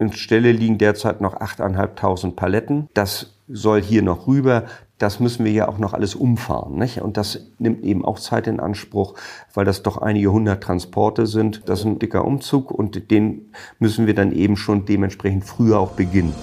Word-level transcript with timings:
In 0.00 0.12
Stelle 0.12 0.52
liegen 0.52 0.78
derzeit 0.78 1.20
noch 1.20 1.34
8.500 1.34 2.32
Paletten. 2.36 2.88
Das 2.94 3.34
soll 3.48 3.82
hier 3.82 4.02
noch 4.02 4.28
rüber. 4.28 4.64
Das 4.98 5.18
müssen 5.18 5.44
wir 5.44 5.50
ja 5.50 5.68
auch 5.68 5.78
noch 5.78 5.92
alles 5.92 6.14
umfahren. 6.14 6.76
Nicht? 6.76 7.00
Und 7.00 7.16
das 7.16 7.50
nimmt 7.58 7.82
eben 7.82 8.04
auch 8.04 8.18
Zeit 8.18 8.46
in 8.46 8.60
Anspruch, 8.60 9.14
weil 9.54 9.64
das 9.64 9.82
doch 9.82 9.96
einige 9.96 10.30
hundert 10.30 10.62
Transporte 10.62 11.26
sind. 11.26 11.62
Das 11.68 11.80
ist 11.80 11.86
ein 11.86 11.98
dicker 11.98 12.24
Umzug 12.24 12.70
und 12.70 13.10
den 13.10 13.52
müssen 13.80 14.06
wir 14.06 14.14
dann 14.14 14.32
eben 14.32 14.56
schon 14.56 14.84
dementsprechend 14.84 15.44
früher 15.44 15.80
auch 15.80 15.92
beginnen. 15.92 16.34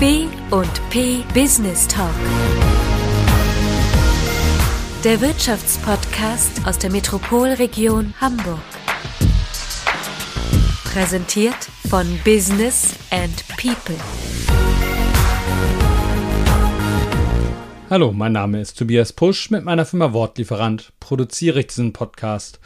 B 0.00 0.26
und 0.50 0.90
P 0.90 1.22
Business 1.32 1.86
Talk. 1.86 2.10
Der 5.04 5.20
Wirtschaftspodcast 5.20 6.64
aus 6.64 6.78
der 6.78 6.92
Metropolregion 6.92 8.14
Hamburg. 8.20 8.60
Präsentiert 10.84 11.56
von 11.90 12.06
Business 12.24 12.94
and 13.10 13.44
People. 13.60 13.96
Hallo, 17.90 18.12
mein 18.12 18.30
Name 18.30 18.60
ist 18.60 18.78
Tobias 18.78 19.12
Pusch. 19.12 19.50
Mit 19.50 19.64
meiner 19.64 19.84
Firma 19.86 20.12
Wortlieferant 20.12 20.92
produziere 21.00 21.58
ich 21.58 21.66
diesen 21.66 21.92
Podcast. 21.92 22.60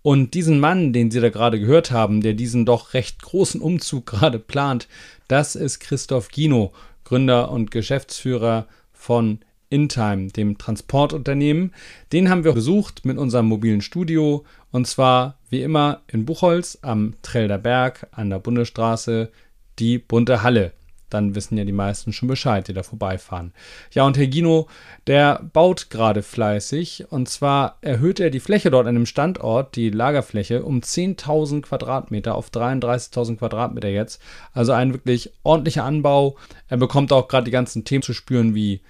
Und 0.00 0.32
diesen 0.32 0.60
Mann, 0.60 0.94
den 0.94 1.10
Sie 1.10 1.20
da 1.20 1.28
gerade 1.28 1.60
gehört 1.60 1.90
haben, 1.90 2.22
der 2.22 2.32
diesen 2.32 2.64
doch 2.64 2.94
recht 2.94 3.20
großen 3.20 3.60
Umzug 3.60 4.06
gerade 4.12 4.38
plant, 4.38 4.88
das 5.28 5.56
ist 5.56 5.80
Christoph 5.80 6.30
Gino, 6.32 6.72
Gründer 7.04 7.50
und 7.50 7.70
Geschäftsführer 7.70 8.66
von 8.94 9.40
InTime, 9.72 10.28
dem 10.28 10.58
Transportunternehmen. 10.58 11.72
Den 12.12 12.28
haben 12.28 12.44
wir 12.44 12.52
besucht 12.52 13.04
mit 13.04 13.18
unserem 13.18 13.46
mobilen 13.46 13.80
Studio 13.80 14.44
und 14.70 14.86
zwar 14.86 15.38
wie 15.48 15.62
immer 15.62 16.02
in 16.06 16.24
Buchholz 16.26 16.78
am 16.82 17.14
Trellder 17.22 17.58
Berg 17.58 18.06
an 18.12 18.30
der 18.30 18.38
Bundesstraße, 18.38 19.30
die 19.78 19.98
bunte 19.98 20.42
Halle. 20.42 20.72
Dann 21.12 21.34
wissen 21.34 21.58
ja 21.58 21.64
die 21.64 21.72
meisten 21.72 22.14
schon 22.14 22.28
Bescheid, 22.28 22.66
die 22.68 22.72
da 22.72 22.82
vorbeifahren. 22.82 23.52
Ja, 23.92 24.06
und 24.06 24.16
Herr 24.16 24.30
Gino, 24.30 24.68
der 25.06 25.42
baut 25.52 25.90
gerade 25.90 26.22
fleißig. 26.22 27.06
Und 27.10 27.28
zwar 27.28 27.76
erhöht 27.82 28.18
er 28.18 28.30
die 28.30 28.40
Fläche 28.40 28.70
dort 28.70 28.86
an 28.86 28.94
dem 28.94 29.04
Standort, 29.04 29.76
die 29.76 29.90
Lagerfläche, 29.90 30.64
um 30.64 30.80
10.000 30.80 31.62
Quadratmeter 31.62 32.34
auf 32.34 32.48
33.000 32.48 33.36
Quadratmeter 33.36 33.88
jetzt. 33.88 34.22
Also 34.54 34.72
ein 34.72 34.94
wirklich 34.94 35.32
ordentlicher 35.42 35.84
Anbau. 35.84 36.36
Er 36.68 36.78
bekommt 36.78 37.12
auch 37.12 37.28
gerade 37.28 37.44
die 37.44 37.50
ganzen 37.50 37.84
Themen 37.84 38.02
zu 38.02 38.14
spüren 38.14 38.54
wie 38.54 38.80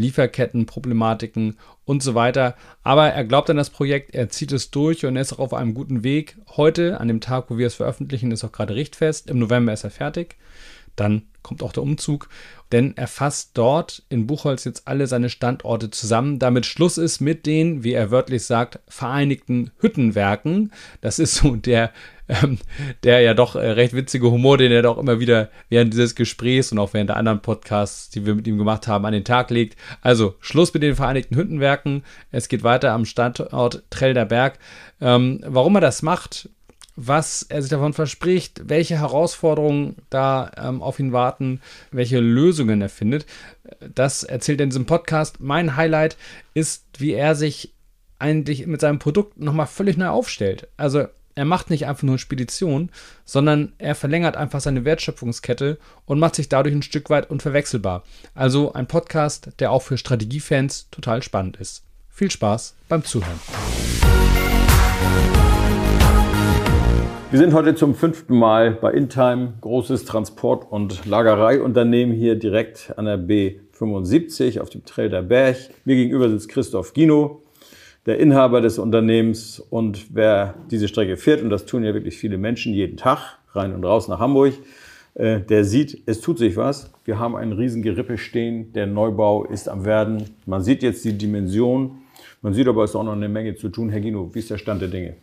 Lieferkettenproblematiken 0.00 1.56
und 1.84 2.02
so 2.02 2.14
weiter. 2.14 2.56
Aber 2.82 3.08
er 3.08 3.24
glaubt 3.24 3.50
an 3.50 3.56
das 3.56 3.70
Projekt, 3.70 4.14
er 4.14 4.28
zieht 4.28 4.52
es 4.52 4.70
durch 4.70 5.06
und 5.06 5.16
er 5.16 5.22
ist 5.22 5.32
auch 5.32 5.38
auf 5.38 5.54
einem 5.54 5.74
guten 5.74 6.02
Weg. 6.02 6.36
Heute, 6.56 7.00
an 7.00 7.08
dem 7.08 7.20
Tag, 7.20 7.50
wo 7.50 7.58
wir 7.58 7.66
es 7.66 7.74
veröffentlichen, 7.74 8.32
ist 8.32 8.44
auch 8.44 8.52
gerade 8.52 8.74
richtfest. 8.74 9.30
Im 9.30 9.38
November 9.38 9.72
ist 9.72 9.84
er 9.84 9.90
fertig. 9.90 10.36
Dann 10.96 11.22
kommt 11.42 11.62
auch 11.62 11.72
der 11.72 11.82
Umzug, 11.82 12.28
denn 12.72 12.96
er 12.96 13.08
fasst 13.08 13.50
dort 13.54 14.02
in 14.08 14.26
Buchholz 14.26 14.64
jetzt 14.64 14.86
alle 14.86 15.06
seine 15.06 15.28
Standorte 15.28 15.90
zusammen, 15.90 16.38
damit 16.38 16.66
Schluss 16.66 16.98
ist 16.98 17.20
mit 17.20 17.46
den, 17.46 17.82
wie 17.84 17.92
er 17.92 18.10
wörtlich 18.10 18.44
sagt, 18.44 18.78
Vereinigten 18.88 19.70
Hüttenwerken. 19.78 20.72
Das 21.00 21.18
ist 21.18 21.34
so 21.36 21.56
der 21.56 21.92
ähm, 22.30 22.58
der 23.02 23.20
ja 23.20 23.34
doch 23.34 23.56
äh, 23.56 23.70
recht 23.70 23.92
witzige 23.92 24.30
Humor, 24.30 24.56
den 24.56 24.70
er 24.70 24.82
doch 24.82 24.98
immer 24.98 25.18
wieder 25.18 25.50
während 25.68 25.92
dieses 25.92 26.14
Gesprächs 26.14 26.70
und 26.70 26.78
auch 26.78 26.94
während 26.94 27.10
der 27.10 27.16
anderen 27.16 27.42
Podcasts, 27.42 28.10
die 28.10 28.24
wir 28.24 28.34
mit 28.34 28.46
ihm 28.46 28.58
gemacht 28.58 28.86
haben, 28.86 29.04
an 29.04 29.12
den 29.12 29.24
Tag 29.24 29.50
legt. 29.50 29.76
Also 30.00 30.36
Schluss 30.40 30.72
mit 30.72 30.82
den 30.82 30.94
Vereinigten 30.94 31.36
Hüttenwerken. 31.36 32.04
Es 32.30 32.48
geht 32.48 32.62
weiter 32.62 32.92
am 32.92 33.04
Standort 33.04 33.82
Trellder 33.90 34.26
Berg. 34.26 34.58
Ähm, 35.00 35.40
warum 35.44 35.74
er 35.74 35.80
das 35.80 36.02
macht, 36.02 36.48
was 36.96 37.42
er 37.48 37.62
sich 37.62 37.70
davon 37.70 37.92
verspricht, 37.92 38.62
welche 38.68 38.98
Herausforderungen 38.98 39.96
da 40.10 40.50
ähm, 40.56 40.82
auf 40.82 40.98
ihn 40.98 41.12
warten, 41.12 41.60
welche 41.90 42.20
Lösungen 42.20 42.82
er 42.82 42.88
findet. 42.88 43.26
Das 43.94 44.22
erzählt 44.22 44.60
er 44.60 44.64
in 44.64 44.70
diesem 44.70 44.86
Podcast. 44.86 45.40
Mein 45.40 45.76
Highlight 45.76 46.16
ist, 46.54 46.84
wie 46.98 47.12
er 47.12 47.34
sich 47.34 47.72
eigentlich 48.18 48.66
mit 48.66 48.80
seinem 48.80 48.98
Produkt 48.98 49.38
nochmal 49.40 49.66
völlig 49.66 49.96
neu 49.96 50.08
aufstellt. 50.08 50.68
Also 50.76 51.06
er 51.34 51.44
macht 51.44 51.70
nicht 51.70 51.86
einfach 51.86 52.02
nur 52.02 52.18
Spedition, 52.18 52.90
sondern 53.24 53.72
er 53.78 53.94
verlängert 53.94 54.36
einfach 54.36 54.60
seine 54.60 54.84
Wertschöpfungskette 54.84 55.78
und 56.04 56.18
macht 56.18 56.34
sich 56.34 56.48
dadurch 56.48 56.74
ein 56.74 56.82
Stück 56.82 57.08
weit 57.08 57.30
unverwechselbar. 57.30 58.04
Also 58.34 58.72
ein 58.74 58.86
Podcast, 58.86 59.50
der 59.58 59.72
auch 59.72 59.82
für 59.82 59.96
Strategiefans 59.96 60.88
total 60.90 61.22
spannend 61.22 61.56
ist. 61.56 61.82
Viel 62.10 62.30
Spaß 62.30 62.74
beim 62.88 63.04
Zuhören. 63.04 63.40
Wir 67.30 67.38
sind 67.38 67.54
heute 67.54 67.76
zum 67.76 67.94
fünften 67.94 68.36
Mal 68.36 68.72
bei 68.72 68.90
InTime, 68.90 69.54
großes 69.60 70.04
Transport- 70.04 70.66
und 70.68 71.06
Lagereiunternehmen 71.06 72.12
hier 72.12 72.34
direkt 72.34 72.92
an 72.96 73.04
der 73.04 73.20
B75 73.20 74.58
auf 74.58 74.68
dem 74.68 74.84
Trail 74.84 75.08
der 75.10 75.22
Berg. 75.22 75.56
Mir 75.84 75.94
gegenüber 75.94 76.28
sitzt 76.28 76.48
Christoph 76.48 76.92
Gino, 76.92 77.42
der 78.04 78.18
Inhaber 78.18 78.60
des 78.60 78.80
Unternehmens 78.80 79.60
und 79.60 80.12
wer 80.12 80.56
diese 80.72 80.88
Strecke 80.88 81.16
fährt, 81.16 81.40
und 81.40 81.50
das 81.50 81.66
tun 81.66 81.84
ja 81.84 81.94
wirklich 81.94 82.18
viele 82.18 82.36
Menschen 82.36 82.74
jeden 82.74 82.96
Tag, 82.96 83.38
rein 83.52 83.76
und 83.76 83.84
raus 83.84 84.08
nach 84.08 84.18
Hamburg, 84.18 84.54
äh, 85.14 85.38
der 85.38 85.64
sieht, 85.64 86.02
es 86.06 86.20
tut 86.20 86.36
sich 86.36 86.56
was. 86.56 86.92
Wir 87.04 87.20
haben 87.20 87.36
einen 87.36 87.52
riesen 87.52 87.82
Gerippe 87.82 88.18
stehen, 88.18 88.72
der 88.72 88.88
Neubau 88.88 89.44
ist 89.44 89.68
am 89.68 89.84
Werden. 89.84 90.24
Man 90.46 90.62
sieht 90.62 90.82
jetzt 90.82 91.04
die 91.04 91.16
Dimension, 91.16 91.98
man 92.42 92.54
sieht 92.54 92.66
aber, 92.66 92.82
es 92.82 92.90
ist 92.90 92.96
auch 92.96 93.04
noch 93.04 93.12
eine 93.12 93.28
Menge 93.28 93.54
zu 93.54 93.68
tun. 93.68 93.88
Herr 93.88 94.00
Gino, 94.00 94.30
wie 94.32 94.40
ist 94.40 94.50
der 94.50 94.58
Stand 94.58 94.82
der 94.82 94.88
Dinge? 94.88 95.14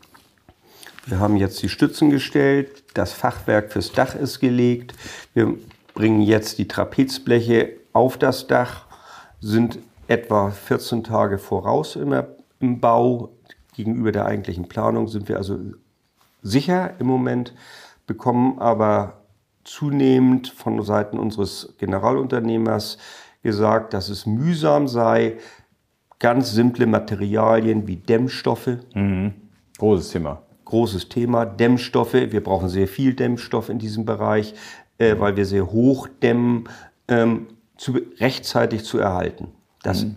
Wir 1.08 1.20
haben 1.20 1.38
jetzt 1.38 1.64
die 1.64 1.70
Stützen 1.70 2.10
gestellt, 2.10 2.84
das 2.94 3.14
Fachwerk 3.14 3.72
fürs 3.72 3.94
Dach 3.94 4.14
ist 4.14 4.42
gelegt. 4.42 4.94
Wir 5.34 5.56
bringen 5.94 6.22
jetzt 6.22 6.58
die 6.58 6.68
Trapezbleche 6.68 7.78
auf 7.94 8.18
das 8.18 8.48
Dach, 8.48 8.86
sind 9.40 9.80
etwa 10.08 10.52
14 10.52 11.06
Tage 11.06 11.38
voraus 11.38 11.96
immer 11.96 12.28
im 12.60 12.82
Bau. 12.82 13.30
Gegenüber 13.74 14.12
der 14.12 14.26
eigentlichen 14.26 14.68
Planung 14.68 15.08
sind 15.08 15.30
wir 15.30 15.38
also 15.38 15.58
sicher 16.42 16.96
im 17.00 17.08
Moment, 17.08 17.54
bekommen 18.06 18.60
aber 18.60 19.22
zunehmend 19.64 20.50
von 20.50 20.82
Seiten 20.84 21.18
unseres 21.18 21.76
Generalunternehmers 21.78 22.98
gesagt, 23.44 23.94
dass 23.94 24.10
es 24.10 24.26
mühsam 24.26 24.88
sei, 24.88 25.38
ganz 26.20 26.52
simple 26.52 26.86
Materialien 26.86 27.88
wie 27.88 27.96
Dämmstoffe. 27.96 28.78
Mhm. 28.94 29.34
Großes 29.78 30.10
Thema. 30.10 30.42
Großes 30.68 31.08
Thema. 31.08 31.46
Dämmstoffe. 31.46 32.14
Wir 32.14 32.44
brauchen 32.44 32.68
sehr 32.68 32.90
viel 32.90 33.14
Dämmstoff 33.14 33.70
in 33.70 33.80
diesem 33.80 34.04
Bereich, 34.04 34.54
äh, 34.98 35.16
weil 35.18 35.38
wir 35.38 35.46
sehr 35.46 35.72
hoch 35.72 36.10
dämmen, 36.22 36.68
ähm, 37.08 37.48
zu, 37.78 37.98
rechtzeitig 38.20 38.84
zu 38.84 38.98
erhalten. 38.98 39.48
Das 39.82 40.04
mhm. 40.04 40.16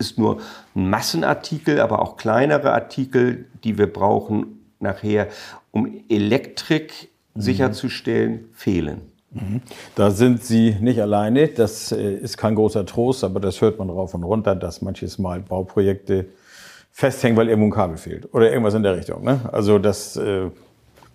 Ist 0.00 0.18
nur 0.18 0.40
ein 0.74 0.90
Massenartikel, 0.90 1.78
aber 1.78 2.02
auch 2.02 2.16
kleinere 2.16 2.72
Artikel, 2.72 3.44
die 3.62 3.78
wir 3.78 3.86
brauchen 3.86 4.58
nachher, 4.80 5.28
um 5.70 6.02
Elektrik 6.08 7.10
mhm. 7.34 7.40
sicherzustellen, 7.40 8.48
fehlen. 8.54 9.02
Mhm. 9.30 9.60
Da 9.94 10.10
sind 10.10 10.42
Sie 10.42 10.74
nicht 10.80 11.00
alleine. 11.00 11.46
Das 11.46 11.92
äh, 11.92 12.14
ist 12.14 12.36
kein 12.36 12.56
großer 12.56 12.84
Trost, 12.84 13.22
aber 13.22 13.38
das 13.38 13.60
hört 13.60 13.78
man 13.78 13.90
rauf 13.90 14.12
und 14.14 14.24
runter, 14.24 14.56
dass 14.56 14.82
manches 14.82 15.20
Mal 15.20 15.38
Bauprojekte 15.38 16.26
festhängen, 16.98 17.36
weil 17.36 17.48
irgendwo 17.48 17.68
ein 17.68 17.70
Kabel 17.70 17.96
fehlt 17.96 18.34
oder 18.34 18.50
irgendwas 18.50 18.74
in 18.74 18.82
der 18.82 18.96
Richtung. 18.96 19.22
Ne? 19.22 19.38
Also 19.52 19.78
das 19.78 20.16
äh, 20.16 20.50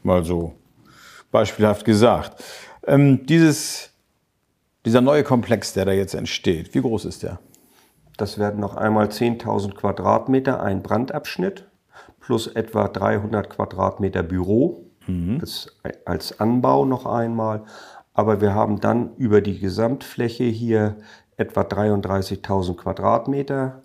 mal 0.01 0.23
so 0.23 0.53
beispielhaft 1.29 1.83
gesagt. 1.83 2.41
Ähm, 2.87 3.25
dieses, 3.25 3.89
dieser 4.85 5.01
neue 5.01 5.23
Komplex, 5.23 5.73
der 5.73 5.83
da 5.83 5.91
jetzt 5.91 6.13
entsteht, 6.13 6.73
wie 6.73 6.79
groß 6.79 7.03
ist 7.03 7.23
der? 7.23 7.37
Das 8.15 8.39
werden 8.39 8.61
noch 8.61 8.77
einmal 8.77 9.07
10.000 9.07 9.73
Quadratmeter, 9.73 10.63
ein 10.63 10.83
Brandabschnitt 10.83 11.65
plus 12.21 12.47
etwa 12.47 12.87
300 12.87 13.49
Quadratmeter 13.49 14.23
Büro 14.23 14.85
mhm. 15.05 15.39
als, 15.41 15.67
als 16.05 16.39
Anbau 16.39 16.85
noch 16.85 17.05
einmal. 17.05 17.63
Aber 18.13 18.39
wir 18.39 18.55
haben 18.55 18.79
dann 18.79 19.17
über 19.17 19.41
die 19.41 19.59
Gesamtfläche 19.59 20.45
hier 20.45 20.95
etwa 21.35 21.63
33.000 21.63 22.77
Quadratmeter 22.77 23.81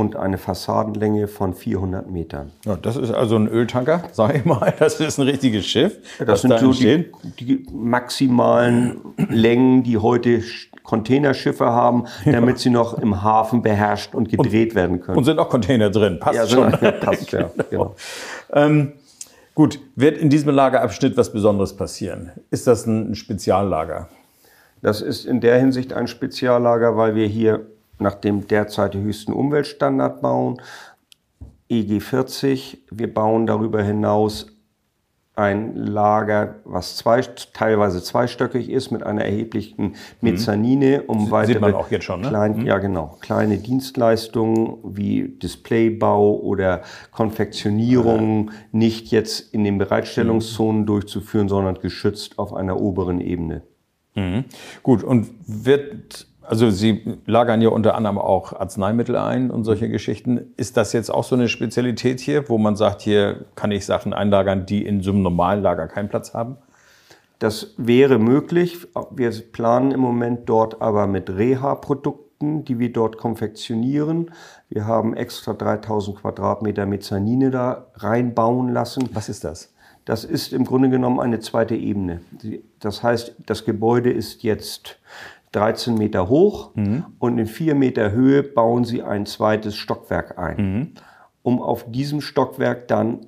und 0.00 0.16
eine 0.16 0.38
Fassadenlänge 0.38 1.28
von 1.28 1.52
400 1.52 2.10
Metern. 2.10 2.52
Ja, 2.64 2.76
das 2.76 2.96
ist 2.96 3.10
also 3.10 3.36
ein 3.36 3.48
Öltanker, 3.48 4.04
sage 4.12 4.38
ich 4.38 4.44
mal. 4.46 4.72
Das 4.78 4.98
ist 4.98 5.18
ein 5.18 5.28
richtiges 5.28 5.66
Schiff. 5.66 5.98
Das 6.24 6.40
sind 6.40 6.50
da 6.50 6.58
so 6.58 6.72
die, 6.72 7.04
die, 7.38 7.66
maximalen 7.70 8.96
Längen, 9.28 9.82
die 9.82 9.98
heute 9.98 10.42
Containerschiffe 10.84 11.66
haben, 11.66 12.06
damit 12.24 12.56
ja. 12.56 12.62
sie 12.62 12.70
noch 12.70 12.96
im 12.96 13.22
Hafen 13.22 13.60
beherrscht 13.60 14.14
und 14.14 14.30
gedreht 14.30 14.70
und, 14.70 14.74
werden 14.74 15.00
können. 15.02 15.18
Und 15.18 15.24
sind 15.24 15.38
auch 15.38 15.50
Container 15.50 15.90
drin, 15.90 16.18
passt 16.18 16.36
ja, 16.36 16.46
schon. 16.46 16.74
Ja, 16.80 16.92
passt, 16.92 17.30
ja, 17.32 17.50
genau. 17.68 17.94
ähm, 18.54 18.92
gut, 19.54 19.80
wird 19.96 20.16
in 20.16 20.30
diesem 20.30 20.48
Lagerabschnitt 20.54 21.18
was 21.18 21.30
Besonderes 21.30 21.76
passieren? 21.76 22.32
Ist 22.50 22.66
das 22.66 22.86
ein 22.86 23.14
Speziallager? 23.14 24.08
Das 24.80 25.02
ist 25.02 25.26
in 25.26 25.42
der 25.42 25.58
Hinsicht 25.58 25.92
ein 25.92 26.06
Speziallager, 26.06 26.96
weil 26.96 27.14
wir 27.14 27.26
hier 27.26 27.66
nach 28.00 28.14
dem 28.14 28.46
derzeit 28.46 28.94
höchsten 28.94 29.32
Umweltstandard 29.32 30.20
bauen. 30.20 30.60
EG40. 31.70 32.78
Wir 32.90 33.12
bauen 33.12 33.46
darüber 33.46 33.82
hinaus 33.82 34.46
ein 35.40 35.74
Lager, 35.74 36.56
was 36.64 36.96
zwei, 36.96 37.22
teilweise 37.22 38.02
zweistöckig 38.02 38.68
ist, 38.68 38.90
mit 38.90 39.02
einer 39.02 39.24
erheblichen 39.24 39.94
Mezzanine, 40.20 41.02
um 41.02 41.20
Sieht 41.20 41.30
weitere 41.30 41.60
man 41.60 41.74
auch 41.74 41.90
jetzt 41.90 42.04
schon, 42.04 42.20
ne? 42.20 42.28
klein, 42.28 42.66
ja, 42.66 42.78
genau, 42.78 43.16
kleine 43.20 43.56
Dienstleistungen 43.56 44.78
wie 44.84 45.38
Displaybau 45.42 46.36
oder 46.36 46.82
Konfektionierung 47.10 48.50
nicht 48.72 49.10
jetzt 49.12 49.54
in 49.54 49.64
den 49.64 49.78
Bereitstellungszonen 49.78 50.84
durchzuführen, 50.84 51.48
sondern 51.48 51.76
geschützt 51.76 52.38
auf 52.38 52.52
einer 52.52 52.78
oberen 52.78 53.20
Ebene. 53.20 53.62
Gut, 54.82 55.02
und 55.02 55.28
wird, 55.46 56.26
also 56.50 56.68
Sie 56.68 57.16
lagern 57.26 57.62
ja 57.62 57.68
unter 57.68 57.94
anderem 57.94 58.18
auch 58.18 58.52
Arzneimittel 58.52 59.14
ein 59.14 59.52
und 59.52 59.62
solche 59.62 59.88
Geschichten. 59.88 60.52
Ist 60.56 60.76
das 60.76 60.92
jetzt 60.92 61.08
auch 61.08 61.22
so 61.22 61.36
eine 61.36 61.46
Spezialität 61.46 62.18
hier, 62.18 62.48
wo 62.48 62.58
man 62.58 62.74
sagt, 62.74 63.02
hier 63.02 63.44
kann 63.54 63.70
ich 63.70 63.86
Sachen 63.86 64.12
einlagern, 64.12 64.66
die 64.66 64.84
in 64.84 65.00
so 65.00 65.12
einem 65.12 65.22
normalen 65.22 65.62
Lager 65.62 65.86
keinen 65.86 66.08
Platz 66.08 66.34
haben? 66.34 66.56
Das 67.38 67.74
wäre 67.76 68.18
möglich. 68.18 68.88
Wir 69.12 69.30
planen 69.30 69.92
im 69.92 70.00
Moment 70.00 70.48
dort 70.48 70.82
aber 70.82 71.06
mit 71.06 71.30
Reha-Produkten, 71.30 72.64
die 72.64 72.80
wir 72.80 72.92
dort 72.92 73.16
konfektionieren. 73.16 74.32
Wir 74.68 74.88
haben 74.88 75.14
extra 75.14 75.52
3000 75.52 76.16
Quadratmeter 76.16 76.84
Mezzanine 76.84 77.52
da 77.52 77.86
reinbauen 77.94 78.72
lassen. 78.72 79.08
Was 79.12 79.28
ist 79.28 79.44
das? 79.44 79.72
Das 80.04 80.24
ist 80.24 80.52
im 80.52 80.64
Grunde 80.64 80.90
genommen 80.90 81.20
eine 81.20 81.38
zweite 81.38 81.76
Ebene. 81.76 82.22
Das 82.80 83.04
heißt, 83.04 83.36
das 83.46 83.64
Gebäude 83.64 84.10
ist 84.10 84.42
jetzt 84.42 84.98
13 85.52 85.94
Meter 85.96 86.28
hoch 86.28 86.70
und 87.18 87.38
in 87.38 87.46
4 87.46 87.74
Meter 87.74 88.12
Höhe 88.12 88.42
bauen 88.42 88.84
sie 88.84 89.02
ein 89.02 89.26
zweites 89.26 89.74
Stockwerk 89.76 90.38
ein, 90.38 90.94
um 91.42 91.60
auf 91.60 91.90
diesem 91.90 92.20
Stockwerk 92.20 92.86
dann 92.88 93.26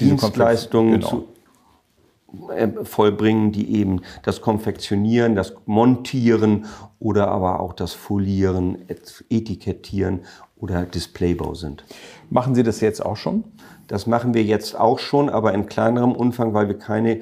Diese 0.00 0.10
Dienstleistungen 0.10 1.00
Konfekt- 1.00 1.08
zu 1.08 2.52
äh, 2.52 2.84
vollbringen, 2.84 3.52
die 3.52 3.74
eben 3.76 4.02
das 4.22 4.42
Konfektionieren, 4.42 5.34
das 5.34 5.54
Montieren 5.64 6.66
oder 6.98 7.28
aber 7.28 7.60
auch 7.60 7.72
das 7.72 7.94
Folieren, 7.94 8.76
Et- 8.88 9.24
Etikettieren 9.30 10.20
oder 10.56 10.84
Displaybau 10.84 11.54
sind. 11.54 11.84
Machen 12.28 12.54
Sie 12.54 12.62
das 12.62 12.80
jetzt 12.82 13.04
auch 13.04 13.16
schon? 13.16 13.44
Das 13.86 14.06
machen 14.06 14.34
wir 14.34 14.42
jetzt 14.44 14.78
auch 14.78 14.98
schon, 14.98 15.30
aber 15.30 15.54
in 15.54 15.66
kleinerem 15.66 16.12
Umfang, 16.12 16.52
weil 16.52 16.68
wir 16.68 16.76
keine 16.78 17.20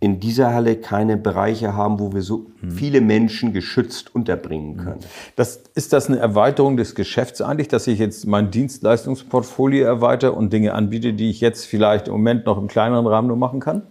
in 0.00 0.20
dieser 0.20 0.54
Halle 0.54 0.76
keine 0.76 1.16
Bereiche 1.16 1.74
haben, 1.74 1.98
wo 1.98 2.12
wir 2.12 2.22
so 2.22 2.46
viele 2.68 3.00
Menschen 3.00 3.52
geschützt 3.52 4.14
unterbringen 4.14 4.76
können. 4.76 5.00
Das, 5.34 5.64
ist 5.74 5.92
das 5.92 6.08
eine 6.08 6.18
Erweiterung 6.18 6.76
des 6.76 6.94
Geschäfts 6.94 7.40
eigentlich, 7.40 7.66
dass 7.66 7.88
ich 7.88 7.98
jetzt 7.98 8.24
mein 8.24 8.52
Dienstleistungsportfolio 8.52 9.84
erweitere 9.84 10.30
und 10.32 10.52
Dinge 10.52 10.74
anbiete, 10.74 11.14
die 11.14 11.30
ich 11.30 11.40
jetzt 11.40 11.66
vielleicht 11.66 12.06
im 12.06 12.12
Moment 12.12 12.46
noch 12.46 12.58
im 12.58 12.68
kleineren 12.68 13.08
Rahmen 13.08 13.26
nur 13.26 13.36
machen 13.36 13.58
kann? 13.58 13.82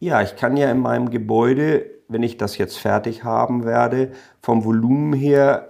Ja, 0.00 0.22
ich 0.22 0.34
kann 0.34 0.56
ja 0.56 0.68
in 0.70 0.80
meinem 0.80 1.10
Gebäude, 1.10 1.86
wenn 2.08 2.24
ich 2.24 2.36
das 2.36 2.58
jetzt 2.58 2.76
fertig 2.76 3.22
haben 3.22 3.64
werde, 3.64 4.10
vom 4.42 4.64
Volumen 4.64 5.12
her 5.12 5.68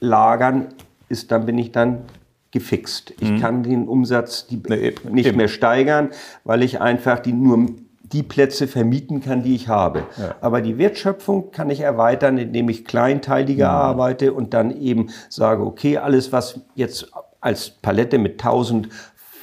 lagern, 0.00 0.66
ist, 1.08 1.30
dann 1.32 1.46
bin 1.46 1.56
ich 1.56 1.72
dann 1.72 2.02
gefixt. 2.50 3.14
Ich 3.20 3.40
kann 3.40 3.62
den 3.62 3.88
Umsatz 3.88 4.46
Nee, 4.50 4.94
nicht 5.10 5.26
eben. 5.26 5.36
mehr 5.36 5.48
steigern, 5.48 6.10
weil 6.44 6.62
ich 6.62 6.80
einfach 6.80 7.18
die, 7.18 7.32
nur 7.32 7.66
die 8.12 8.22
Plätze 8.22 8.68
vermieten 8.68 9.20
kann, 9.20 9.42
die 9.42 9.54
ich 9.54 9.68
habe. 9.68 10.04
Aber 10.40 10.60
die 10.60 10.78
Wertschöpfung 10.78 11.50
kann 11.50 11.70
ich 11.70 11.80
erweitern, 11.80 12.38
indem 12.38 12.68
ich 12.68 12.84
kleinteiliger 12.84 13.70
arbeite 13.70 14.32
und 14.32 14.54
dann 14.54 14.70
eben 14.76 15.08
sage, 15.28 15.64
okay, 15.64 15.98
alles, 15.98 16.32
was 16.32 16.60
jetzt 16.74 17.10
als 17.40 17.70
Palette 17.70 18.18
mit 18.18 18.32
1000 18.32 18.88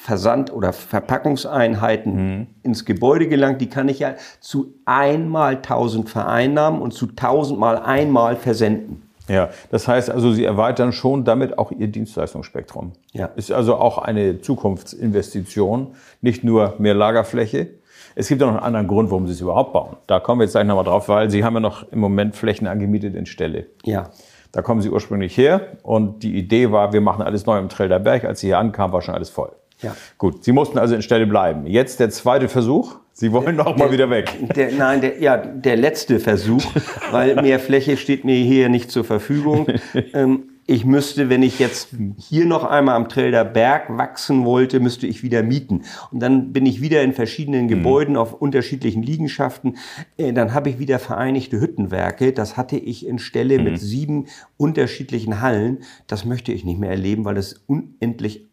Versand- 0.01 0.51
oder 0.51 0.73
Verpackungseinheiten 0.73 2.47
ins 2.63 2.85
Gebäude 2.85 3.27
gelangt, 3.27 3.61
die 3.61 3.69
kann 3.69 3.87
ich 3.87 3.99
ja 3.99 4.15
zu 4.39 4.73
einmal 4.85 5.57
1000 5.57 6.09
vereinnahmen 6.09 6.81
und 6.81 6.91
zu 6.91 7.07
1000 7.07 7.59
mal 7.59 7.77
einmal 7.77 8.35
versenden. 8.35 9.03
Ja, 9.27 9.49
das 9.69 9.87
heißt 9.87 10.09
also, 10.09 10.31
Sie 10.33 10.43
erweitern 10.43 10.91
schon 10.91 11.23
damit 11.23 11.57
auch 11.57 11.71
Ihr 11.71 11.87
Dienstleistungsspektrum. 11.87 12.93
Ja. 13.13 13.27
Ist 13.35 13.51
also 13.51 13.75
auch 13.75 13.99
eine 13.99 14.41
Zukunftsinvestition, 14.41 15.93
nicht 16.21 16.43
nur 16.43 16.73
mehr 16.79 16.95
Lagerfläche. 16.95 17.67
Es 18.15 18.27
gibt 18.27 18.41
ja 18.41 18.47
noch 18.47 18.55
einen 18.55 18.63
anderen 18.63 18.87
Grund, 18.87 19.09
warum 19.09 19.27
Sie 19.27 19.33
es 19.33 19.41
überhaupt 19.41 19.73
bauen. 19.73 19.97
Da 20.07 20.19
kommen 20.19 20.39
wir 20.39 20.45
jetzt 20.45 20.53
gleich 20.53 20.65
nochmal 20.65 20.83
drauf, 20.83 21.09
weil 21.09 21.29
Sie 21.29 21.43
haben 21.43 21.53
ja 21.53 21.59
noch 21.59 21.91
im 21.91 21.99
Moment 21.99 22.35
Flächen 22.35 22.67
angemietet 22.67 23.15
in 23.15 23.25
Ställe. 23.25 23.67
Ja. 23.83 24.09
Da 24.51 24.61
kommen 24.61 24.81
Sie 24.81 24.89
ursprünglich 24.89 25.37
her 25.37 25.77
und 25.81 26.23
die 26.23 26.35
Idee 26.37 26.71
war, 26.71 26.91
wir 26.91 27.01
machen 27.01 27.21
alles 27.21 27.45
neu 27.45 27.57
im 27.57 27.69
Trelder 27.69 27.99
Berg. 27.99 28.25
Als 28.25 28.41
Sie 28.41 28.47
hier 28.47 28.59
ankamen, 28.59 28.91
war 28.91 29.01
schon 29.01 29.15
alles 29.15 29.29
voll. 29.29 29.51
Ja. 29.81 29.95
Gut, 30.17 30.43
Sie 30.43 30.51
mussten 30.51 30.77
also 30.77 30.93
in 30.93 31.01
Stelle 31.01 31.25
bleiben. 31.25 31.65
Jetzt 31.65 31.99
der 31.99 32.09
zweite 32.09 32.49
Versuch. 32.49 32.95
Sie 33.13 33.31
wollen 33.31 33.55
noch 33.55 33.77
mal 33.77 33.91
wieder 33.91 34.09
weg. 34.09 34.31
Der, 34.55 34.71
nein, 34.71 35.01
der, 35.01 35.19
ja, 35.19 35.37
der 35.37 35.75
letzte 35.75 36.19
Versuch, 36.19 36.63
weil 37.11 37.35
mehr 37.41 37.59
Fläche 37.59 37.97
steht 37.97 38.23
mir 38.23 38.35
hier 38.35 38.69
nicht 38.69 38.89
zur 38.89 39.03
Verfügung. 39.03 39.67
Ähm, 40.13 40.50
ich 40.71 40.85
müsste, 40.85 41.29
wenn 41.29 41.43
ich 41.43 41.59
jetzt 41.59 41.89
hier 42.17 42.45
noch 42.45 42.63
einmal 42.63 42.95
am 42.95 43.09
Trelder 43.09 43.43
Berg 43.43 43.97
wachsen 43.97 44.45
wollte, 44.45 44.79
müsste 44.79 45.05
ich 45.05 45.21
wieder 45.21 45.43
mieten. 45.43 45.81
Und 46.11 46.21
dann 46.21 46.53
bin 46.53 46.65
ich 46.65 46.79
wieder 46.81 47.03
in 47.03 47.11
verschiedenen 47.11 47.67
Gebäuden 47.67 48.15
auf 48.15 48.33
unterschiedlichen 48.33 49.03
Liegenschaften. 49.03 49.77
Äh, 50.15 50.31
Dann 50.31 50.53
habe 50.53 50.69
ich 50.69 50.79
wieder 50.79 50.97
Vereinigte 50.99 51.59
Hüttenwerke. 51.59 52.31
Das 52.31 52.55
hatte 52.55 52.77
ich 52.77 53.05
in 53.05 53.19
Stelle 53.19 53.59
mit 53.59 53.81
sieben 53.81 54.27
unterschiedlichen 54.55 55.41
Hallen. 55.41 55.79
Das 56.07 56.23
möchte 56.23 56.53
ich 56.53 56.63
nicht 56.63 56.79
mehr 56.79 56.91
erleben, 56.91 57.25
weil 57.25 57.35
es 57.35 57.61
unendlich 57.67 58.49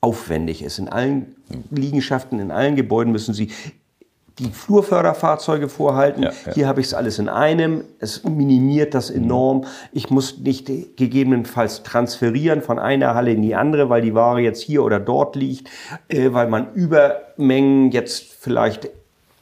aufwendig 0.00 0.62
ist. 0.62 0.78
In 0.78 0.88
allen 0.88 1.36
Liegenschaften, 1.70 2.38
in 2.38 2.50
allen 2.50 2.76
Gebäuden 2.76 3.12
müssen 3.12 3.34
Sie 3.34 3.50
die 4.38 4.50
Flurförderfahrzeuge 4.50 5.68
vorhalten. 5.68 6.22
Ja, 6.22 6.30
ja. 6.46 6.54
Hier 6.54 6.68
habe 6.68 6.80
ich 6.80 6.88
es 6.88 6.94
alles 6.94 7.18
in 7.18 7.28
einem. 7.28 7.84
Es 7.98 8.24
minimiert 8.24 8.94
das 8.94 9.10
enorm. 9.10 9.64
Ich 9.92 10.10
muss 10.10 10.38
nicht 10.38 10.66
gegebenenfalls 10.66 11.82
transferieren 11.82 12.62
von 12.62 12.78
einer 12.78 13.14
Halle 13.14 13.32
in 13.32 13.42
die 13.42 13.54
andere, 13.54 13.88
weil 13.88 14.02
die 14.02 14.14
Ware 14.14 14.40
jetzt 14.40 14.62
hier 14.62 14.84
oder 14.84 15.00
dort 15.00 15.36
liegt, 15.36 15.68
äh, 16.08 16.32
weil 16.32 16.48
man 16.48 16.72
Übermengen 16.74 17.90
jetzt 17.90 18.24
vielleicht 18.38 18.88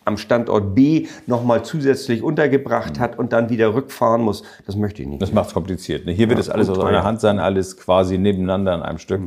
am 0.06 0.16
Standort 0.16 0.74
B 0.74 1.08
nochmal 1.26 1.64
zusätzlich 1.64 2.22
untergebracht 2.22 3.00
hat 3.00 3.18
und 3.18 3.32
dann 3.32 3.50
wieder 3.50 3.74
rückfahren 3.74 4.22
muss. 4.22 4.44
Das 4.64 4.76
möchte 4.76 5.02
ich 5.02 5.08
nicht. 5.08 5.20
Das 5.20 5.32
macht 5.32 5.48
es 5.48 5.54
kompliziert. 5.54 6.06
Ne? 6.06 6.12
Hier 6.12 6.28
wird 6.28 6.38
es 6.38 6.48
alles 6.48 6.70
aus 6.70 6.78
einer. 6.78 7.02
Hand 7.02 7.20
sein, 7.20 7.38
alles 7.38 7.76
quasi 7.76 8.16
nebeneinander 8.16 8.74
in 8.74 8.82
einem 8.82 8.98
Stück. 8.98 9.20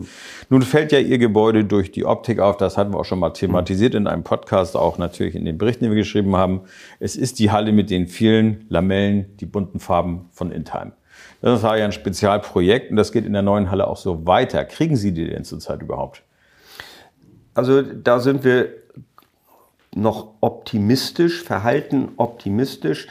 Nun 0.50 0.62
fällt 0.62 0.92
ja 0.92 1.00
Ihr 1.00 1.18
Gebäude 1.18 1.66
durch 1.66 1.92
die 1.92 2.06
Optik 2.06 2.40
auf. 2.40 2.58
Das 2.58 2.78
hatten 2.78 2.94
wir 2.94 3.00
auch 3.00 3.06
schon 3.06 3.20
mal 3.20 3.32
thematisiert 3.32 3.94
in 3.94 4.08
einem 4.08 4.24
Podcast, 4.24 4.76
auch 4.76 4.98
natürlich 4.98 5.36
in 5.36 5.46
den 5.46 5.58
Berichten, 5.58 5.84
die 5.84 5.92
wir 5.92 5.98
geschrieben 5.98 6.36
haben. 6.36 6.62
Es 7.00 7.16
ist 7.16 7.40
die 7.40 7.52
Halle 7.52 7.72
mit 7.74 7.90
den 7.90 8.08
vielen 8.08 8.66
Lamellen, 8.70 9.38
die 9.38 9.46
bunten 9.46 9.80
Farben 9.80 10.30
von 10.32 10.52
Intheim. 10.52 10.94
Das 11.42 11.62
war 11.64 11.78
ja 11.78 11.86
ein 11.86 11.92
Spezialprojekt 11.92 12.92
und 12.92 12.98
das 12.98 13.12
geht 13.12 13.26
in 13.26 13.34
der 13.34 13.42
neuen 13.42 13.70
Halle 13.70 13.88
auch 13.88 13.98
so 13.98 14.26
weiter. 14.26 14.66
Kriegen 14.66 14.96
Sie 14.96 15.14
die 15.14 15.28
denn 15.28 15.44
zurzeit 15.44 15.82
überhaupt? 15.82 16.24
Also 17.54 17.82
da 17.82 18.20
sind 18.20 18.44
wir 18.44 18.70
noch 19.96 20.34
optimistisch, 20.42 21.44
verhalten 21.44 22.10
optimistisch. 22.18 23.08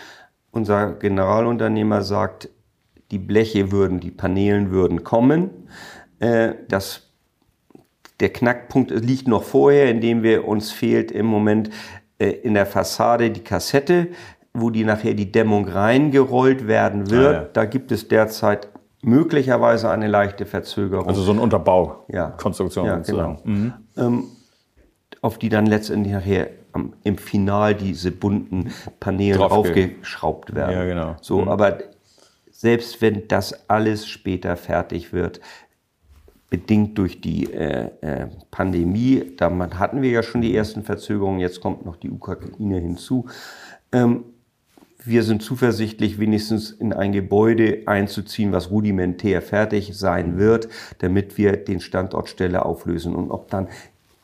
Unser 0.51 0.93
Generalunternehmer 0.93 2.03
sagt, 2.03 2.49
die 3.11 3.19
Bleche 3.19 3.73
würden, 3.73 4.01
die 4.01 4.11
Paneelen 4.11 4.71
würden 4.71 5.05
kommen. 5.05 5.51
Äh, 6.21 6.55
Das, 6.69 7.11
der 8.21 8.31
Knackpunkt 8.31 8.91
liegt 8.91 9.29
noch 9.29 9.43
vorher, 9.45 9.91
indem 9.91 10.23
wir 10.23 10.47
uns 10.47 10.71
fehlt 10.73 11.11
im 11.11 11.27
Moment 11.27 11.71
äh, 12.19 12.31
in 12.31 12.55
der 12.55 12.67
Fassade 12.67 13.31
die 13.31 13.43
Kassette, 13.45 14.09
wo 14.55 14.71
die 14.71 14.85
nachher 14.85 15.15
die 15.15 15.31
Dämmung 15.31 15.69
reingerollt 15.69 16.67
werden 16.67 17.11
wird. 17.11 17.35
Ah, 17.37 17.43
ja. 17.43 17.49
Da 17.53 17.65
gibt 17.65 17.93
es 17.93 18.09
derzeit 18.09 18.69
möglicherweise 19.03 19.89
eine 19.91 20.09
leichte 20.09 20.45
Verzögerung. 20.47 21.07
Also 21.07 21.23
so 21.23 21.31
ein 21.33 21.39
Unterbau, 21.39 22.05
Ja. 22.09 22.31
Konstruktion 22.31 22.87
Ja, 22.87 22.97
sozusagen. 22.97 23.39
genau. 23.95 24.23
Auf 25.21 25.39
die 25.39 25.49
dann 25.49 25.67
letztendlich 25.67 26.13
nachher 26.13 26.51
am, 26.73 26.93
im 27.05 27.19
Final 27.19 27.75
diese 27.75 28.11
bunten 28.13 28.73
Paneele 29.01 29.51
aufgeschraubt 29.51 30.55
werden. 30.55 30.73
Ja, 30.73 30.85
genau. 30.85 31.17
So, 31.21 31.47
aber 31.47 31.79
selbst 32.51 33.01
wenn 33.01 33.29
das 33.29 33.69
alles 33.69 34.07
später 34.07 34.57
fertig 34.57 35.13
wird, 35.13 35.41
bedingt 36.51 36.97
durch 36.97 37.21
die 37.21 37.53
äh, 37.53 37.91
äh, 38.01 38.27
Pandemie, 38.51 39.33
da 39.37 39.51
hatten 39.79 40.03
wir 40.03 40.11
ja 40.11 40.23
schon 40.23 40.41
die 40.41 40.57
ersten 40.57 40.83
Verzögerungen, 40.83 41.41
jetzt 41.41 41.61
kommt 41.61 41.85
noch 41.85 41.97
die 41.97 42.11
Ukraine 42.11 42.79
hinzu. 42.79 43.27
Ähm, 43.93 44.25
wir 45.05 45.23
sind 45.23 45.43
zuversichtlich, 45.43 46.19
wenigstens 46.19 46.71
in 46.71 46.93
ein 46.93 47.13
Gebäude 47.13 47.83
einzuziehen, 47.87 48.53
was 48.53 48.71
rudimentär 48.71 49.41
fertig 49.43 49.97
sein 49.97 50.39
wird, 50.39 50.69
damit 50.99 51.39
wir 51.39 51.57
den 51.57 51.81
Standort 51.81 52.29
Stelle 52.29 52.65
auflösen. 52.65 53.15
Und 53.15 53.31
ob 53.31 53.49
dann 53.49 53.69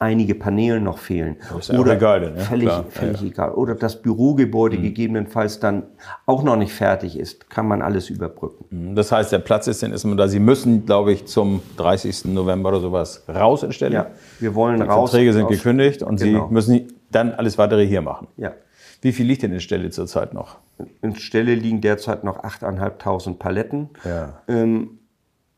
einige 0.04 0.34
Paneele 0.34 0.80
noch 0.80 0.98
fehlen. 0.98 1.36
ist 1.58 1.70
ja 1.70 1.78
auch 1.78 1.86
egal 1.86 2.20
dann, 2.20 2.36
ja, 2.36 2.42
völlig, 2.42 2.66
klar. 2.68 2.84
völlig 2.90 3.16
Ja, 3.16 3.22
Mhm. 3.22 3.30
egal. 3.32 3.50
Oder 3.54 3.74
das 3.74 4.00
Bürogebäude 4.02 4.78
gegebenenfalls 4.78 5.58
dann 5.60 5.84
auch 6.26 6.42
noch 6.42 6.56
nicht 6.56 6.72
fertig 6.72 7.18
ist, 7.18 7.50
kann 7.50 7.66
man 7.66 7.82
alles 7.82 8.10
überbrücken. 8.10 8.94
Das 8.94 9.10
heißt, 9.10 9.32
der 9.32 9.38
Platz 9.40 9.66
ist 9.66 9.82
dann 9.82 9.92
erstmal 9.92 10.16
da. 10.16 10.28
Sie 10.28 10.38
müssen, 10.40 10.86
glaube 10.86 11.12
ich, 11.12 11.26
zum 11.26 11.62
30. 11.76 12.26
November 12.34 12.68
oder 12.70 12.80
sowas 12.80 13.24
raus 13.28 13.62
in 13.62 13.72
Stelle. 13.72 13.94
Ja, 13.94 14.06
wir 14.40 14.54
wollen 14.54 14.76
Die 14.76 14.82
raus. 14.86 15.10
Verträge 15.10 15.32
sind 15.32 15.44
aus- 15.44 15.50
gekündigt 15.50 16.02
und 16.02 16.20
Genau. 16.20 16.46
Sie 16.48 16.52
müssen 16.54 16.92
dann 17.10 17.32
alles 17.32 17.58
weitere 17.58 17.86
hier 17.86 18.00
machen. 18.02 18.28
Ja. 18.36 18.52
Wie 19.00 19.12
viel 19.12 19.26
liegt 19.26 19.42
denn 19.42 19.52
in 19.52 19.60
Stelle 19.60 19.90
zurzeit 19.90 20.32
noch? 20.34 20.56
In 21.02 21.14
Stelle 21.16 21.54
liegen 21.54 21.80
derzeit 21.80 22.24
noch 22.24 22.42
8.500 22.42 23.38
Paletten. 23.38 23.90
Ja. 24.04 24.40
Ähm, 24.48 24.98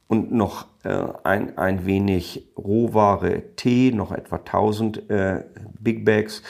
und 0.09 0.33
noch 0.33 0.67
äh, 0.85 1.05
ein, 1.25 1.59
ein 1.59 1.85
wenig 1.87 2.49
Rohware 2.57 3.43
Tee, 3.57 3.93
noch 3.93 4.13
etwa 4.13 4.37
1000 4.37 5.11
äh, 5.11 5.45
Big 5.81 6.05
Bags. 6.05 6.43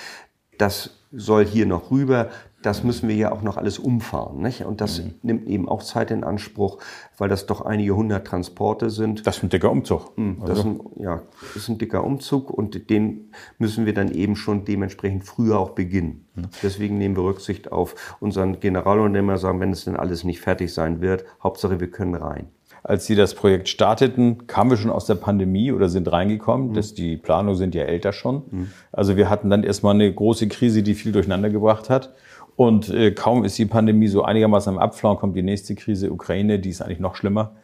Das 0.58 0.98
soll 1.12 1.46
hier 1.46 1.66
noch 1.66 1.90
rüber. 1.90 2.28
Das 2.62 2.82
müssen 2.82 3.08
wir 3.08 3.14
ja 3.14 3.30
auch 3.30 3.42
noch 3.42 3.56
alles 3.58 3.78
umfahren. 3.78 4.42
Nicht? 4.42 4.64
Und 4.64 4.80
das 4.80 4.98
Mhm. 5.00 5.14
nimmt 5.22 5.46
eben 5.46 5.68
auch 5.68 5.82
Zeit 5.84 6.10
in 6.10 6.24
Anspruch, 6.24 6.78
weil 7.16 7.28
das 7.28 7.46
doch 7.46 7.60
einige 7.60 7.94
hundert 7.94 8.26
Transporte 8.26 8.90
sind. 8.90 9.24
Das 9.26 9.36
ist 9.36 9.44
ein 9.44 9.50
dicker 9.50 9.70
Umzug. 9.70 10.12
Das 10.44 10.58
ist 10.58 10.64
ein, 10.64 10.80
ja, 10.98 11.22
das 11.54 11.56
ist 11.62 11.68
ein 11.68 11.78
dicker 11.78 12.02
Umzug 12.02 12.50
und 12.50 12.90
den 12.90 13.30
müssen 13.58 13.86
wir 13.86 13.94
dann 13.94 14.10
eben 14.10 14.34
schon 14.34 14.64
dementsprechend 14.64 15.24
früher 15.24 15.58
auch 15.60 15.70
beginnen. 15.70 16.26
Deswegen 16.62 16.98
nehmen 16.98 17.14
wir 17.16 17.22
Rücksicht 17.24 17.70
auf 17.70 18.16
unseren 18.20 18.58
Generalunternehmer, 18.58 19.38
sagen, 19.38 19.60
wenn 19.60 19.70
es 19.70 19.84
denn 19.84 19.96
alles 19.96 20.24
nicht 20.24 20.40
fertig 20.40 20.74
sein 20.74 21.00
wird, 21.00 21.24
Hauptsache 21.42 21.78
wir 21.78 21.90
können 21.90 22.16
rein. 22.16 22.48
Als 22.86 23.04
Sie 23.06 23.16
das 23.16 23.34
Projekt 23.34 23.68
starteten, 23.68 24.46
kamen 24.46 24.70
wir 24.70 24.76
schon 24.76 24.92
aus 24.92 25.06
der 25.06 25.16
Pandemie 25.16 25.72
oder 25.72 25.88
sind 25.88 26.12
reingekommen. 26.12 26.72
Das, 26.72 26.94
die 26.94 27.16
Planungen 27.16 27.56
sind 27.56 27.74
ja 27.74 27.82
älter 27.82 28.12
schon. 28.12 28.44
Also 28.92 29.16
wir 29.16 29.28
hatten 29.28 29.50
dann 29.50 29.64
erstmal 29.64 29.94
eine 29.94 30.12
große 30.12 30.46
Krise, 30.46 30.84
die 30.84 30.94
viel 30.94 31.10
durcheinander 31.10 31.50
gebracht 31.50 31.90
hat. 31.90 32.14
Und 32.54 32.88
äh, 32.88 33.10
kaum 33.10 33.44
ist 33.44 33.58
die 33.58 33.66
Pandemie 33.66 34.06
so 34.06 34.22
einigermaßen 34.22 34.72
am 34.72 34.78
Abflauen, 34.78 35.18
kommt 35.18 35.34
die 35.34 35.42
nächste 35.42 35.74
Krise, 35.74 36.12
Ukraine, 36.12 36.60
die 36.60 36.70
ist 36.70 36.80
eigentlich 36.80 37.00
noch 37.00 37.16
schlimmer. 37.16 37.56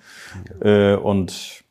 Äh, 0.60 0.96
und 0.96 1.62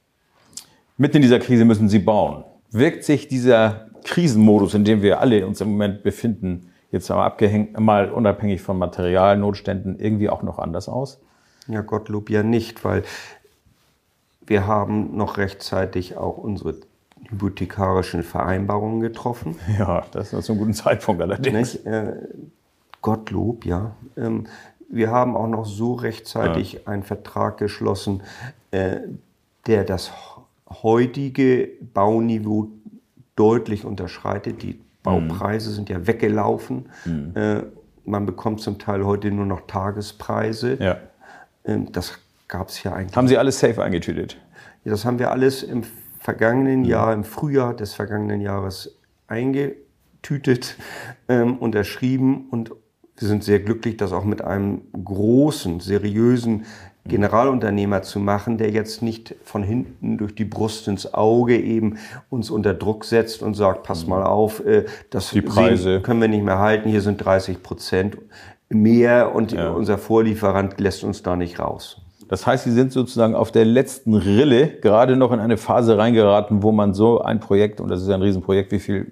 mitten 0.95 1.17
in 1.17 1.21
dieser 1.21 1.39
Krise 1.39 1.65
müssen 1.65 1.89
Sie 1.89 1.99
bauen. 1.99 2.45
Wirkt 2.71 3.03
sich 3.03 3.27
dieser 3.27 3.87
Krisenmodus, 4.05 4.75
in 4.75 4.85
dem 4.85 5.01
wir 5.01 5.19
alle 5.19 5.45
uns 5.45 5.59
im 5.59 5.71
Moment 5.71 6.03
befinden, 6.03 6.71
jetzt 6.89 7.09
mal 7.09 7.25
abgehängt, 7.25 7.77
mal 7.77 8.11
unabhängig 8.11 8.61
von 8.61 8.77
Materialnotständen, 8.77 9.99
irgendwie 9.99 10.29
auch 10.29 10.41
noch 10.41 10.57
anders 10.57 10.87
aus? 10.87 11.19
Ja, 11.67 11.81
Gottlob 11.81 12.29
ja 12.29 12.43
nicht, 12.43 12.83
weil 12.83 13.03
wir 14.45 14.67
haben 14.67 15.15
noch 15.15 15.37
rechtzeitig 15.37 16.17
auch 16.17 16.37
unsere 16.37 16.75
hypothekarischen 17.29 18.23
Vereinbarungen 18.23 18.99
getroffen. 18.99 19.55
Ja, 19.77 20.05
das 20.11 20.33
ist 20.33 20.45
zum 20.45 20.57
guten 20.57 20.73
Zeitpunkt 20.73 21.21
allerdings. 21.21 21.75
Äh, 21.75 22.13
Gottlob, 23.01 23.65
ja. 23.65 23.95
Ähm, 24.17 24.45
wir 24.89 25.09
haben 25.09 25.35
auch 25.35 25.47
noch 25.47 25.65
so 25.65 25.93
rechtzeitig 25.93 26.87
einen 26.87 27.03
Vertrag 27.03 27.57
geschlossen, 27.57 28.23
äh, 28.71 28.99
der 29.65 29.85
das 29.85 30.11
heutige 30.69 31.69
Bauniveau 31.93 32.69
deutlich 33.35 33.85
unterschreitet. 33.85 34.61
Die 34.63 34.81
Baupreise 35.03 35.71
sind 35.71 35.89
ja 35.89 36.05
weggelaufen. 36.07 36.89
Äh, 37.35 37.63
man 38.05 38.25
bekommt 38.25 38.61
zum 38.61 38.79
Teil 38.79 39.05
heute 39.05 39.31
nur 39.31 39.45
noch 39.45 39.61
Tagespreise. 39.61 40.77
Ja. 40.79 40.97
Ähm, 41.65 41.91
das 41.91 42.19
gab 42.51 42.69
es 42.69 42.83
ja 42.83 42.93
eigentlich. 42.93 43.15
Haben 43.15 43.27
Sie 43.27 43.37
alles 43.37 43.59
safe 43.59 43.81
eingetütet? 43.81 44.37
Ja, 44.83 44.91
das 44.91 45.05
haben 45.05 45.17
wir 45.17 45.31
alles 45.31 45.63
im 45.63 45.83
vergangenen 46.19 46.85
Jahr, 46.85 47.13
im 47.13 47.23
Frühjahr 47.23 47.73
des 47.75 47.95
vergangenen 47.95 48.41
Jahres 48.41 48.99
eingetütet, 49.27 50.75
ähm, 51.27 51.57
unterschrieben 51.57 52.47
und 52.51 52.71
wir 53.17 53.27
sind 53.27 53.43
sehr 53.43 53.59
glücklich, 53.59 53.97
das 53.97 54.11
auch 54.13 54.23
mit 54.25 54.41
einem 54.41 54.81
großen, 54.91 55.79
seriösen 55.79 56.65
Generalunternehmer 57.05 58.03
zu 58.03 58.19
machen, 58.19 58.57
der 58.57 58.69
jetzt 58.69 59.01
nicht 59.01 59.35
von 59.43 59.63
hinten 59.63 60.17
durch 60.17 60.35
die 60.35 60.45
Brust 60.45 60.87
ins 60.87 61.13
Auge 61.13 61.59
eben 61.59 61.97
uns 62.29 62.51
unter 62.51 62.73
Druck 62.73 63.05
setzt 63.05 63.41
und 63.41 63.55
sagt, 63.55 63.83
pass 63.83 64.05
mal 64.05 64.23
auf, 64.23 64.63
äh, 64.65 64.85
das 65.09 65.31
Die 65.31 65.41
Preise. 65.41 65.83
sehen, 65.83 66.03
können 66.03 66.21
wir 66.21 66.27
nicht 66.27 66.43
mehr 66.43 66.59
halten, 66.59 66.89
hier 66.89 67.01
sind 67.01 67.17
30 67.17 67.63
Prozent 67.63 68.17
mehr 68.69 69.33
und 69.33 69.53
unser 69.53 69.97
Vorlieferant 69.97 70.79
lässt 70.79 71.03
uns 71.03 71.23
da 71.23 71.35
nicht 71.35 71.59
raus. 71.59 72.01
Das 72.31 72.47
heißt, 72.47 72.63
Sie 72.63 72.71
sind 72.71 72.93
sozusagen 72.93 73.35
auf 73.35 73.51
der 73.51 73.65
letzten 73.65 74.15
Rille 74.15 74.67
gerade 74.79 75.17
noch 75.17 75.31
in 75.31 75.39
eine 75.39 75.57
Phase 75.57 75.97
reingeraten, 75.97 76.63
wo 76.63 76.71
man 76.71 76.93
so 76.93 77.21
ein 77.21 77.41
Projekt, 77.41 77.81
und 77.81 77.89
das 77.89 78.01
ist 78.01 78.07
ja 78.07 78.15
ein 78.15 78.21
Riesenprojekt, 78.21 78.71
wie 78.71 78.79
viel 78.79 79.11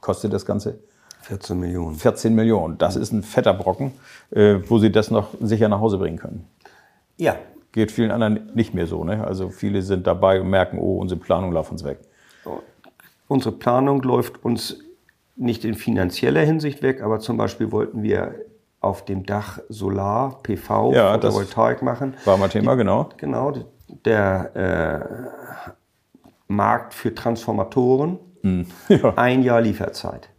kostet 0.00 0.32
das 0.34 0.44
Ganze? 0.44 0.78
14 1.22 1.58
Millionen. 1.58 1.96
14 1.96 2.34
Millionen. 2.34 2.78
Das 2.78 2.94
ist 2.96 3.10
ein 3.10 3.22
fetter 3.22 3.54
Brocken, 3.54 3.92
äh, 4.30 4.56
wo 4.68 4.78
Sie 4.78 4.92
das 4.92 5.10
noch 5.10 5.28
sicher 5.40 5.68
nach 5.68 5.80
Hause 5.80 5.98
bringen 5.98 6.18
können. 6.18 6.46
Ja, 7.16 7.36
Geht 7.72 7.92
vielen 7.92 8.10
anderen 8.10 8.50
nicht 8.54 8.72
mehr 8.74 8.86
so. 8.86 9.04
Ne? 9.04 9.24
Also 9.24 9.50
viele 9.50 9.82
sind 9.82 10.06
dabei 10.06 10.40
und 10.40 10.48
merken, 10.48 10.78
oh, 10.78 10.98
unsere 10.98 11.20
Planung 11.20 11.52
läuft 11.52 11.70
uns 11.70 11.84
weg. 11.84 11.98
Unsere 13.28 13.54
Planung 13.54 14.02
läuft 14.02 14.42
uns 14.42 14.78
nicht 15.36 15.64
in 15.64 15.74
finanzieller 15.74 16.40
Hinsicht 16.40 16.82
weg, 16.82 17.02
aber 17.02 17.20
zum 17.20 17.36
Beispiel 17.36 17.70
wollten 17.70 18.02
wir 18.02 18.34
auf 18.80 19.04
dem 19.04 19.24
Dach 19.26 19.58
Solar, 19.68 20.40
PV, 20.42 20.92
Ja, 20.94 21.12
Photovoltaik 21.14 21.82
machen. 21.82 22.14
War 22.24 22.36
mal 22.36 22.48
Thema, 22.48 22.74
genau. 22.76 23.08
Genau, 23.16 23.52
der 24.04 25.30
äh, 25.66 26.18
Markt 26.48 26.94
für 26.94 27.14
Transformatoren, 27.14 28.18
Hm. 28.42 28.66
Ja. 28.88 29.14
ein 29.16 29.42
Jahr 29.42 29.60
Lieferzeit. 29.60 30.30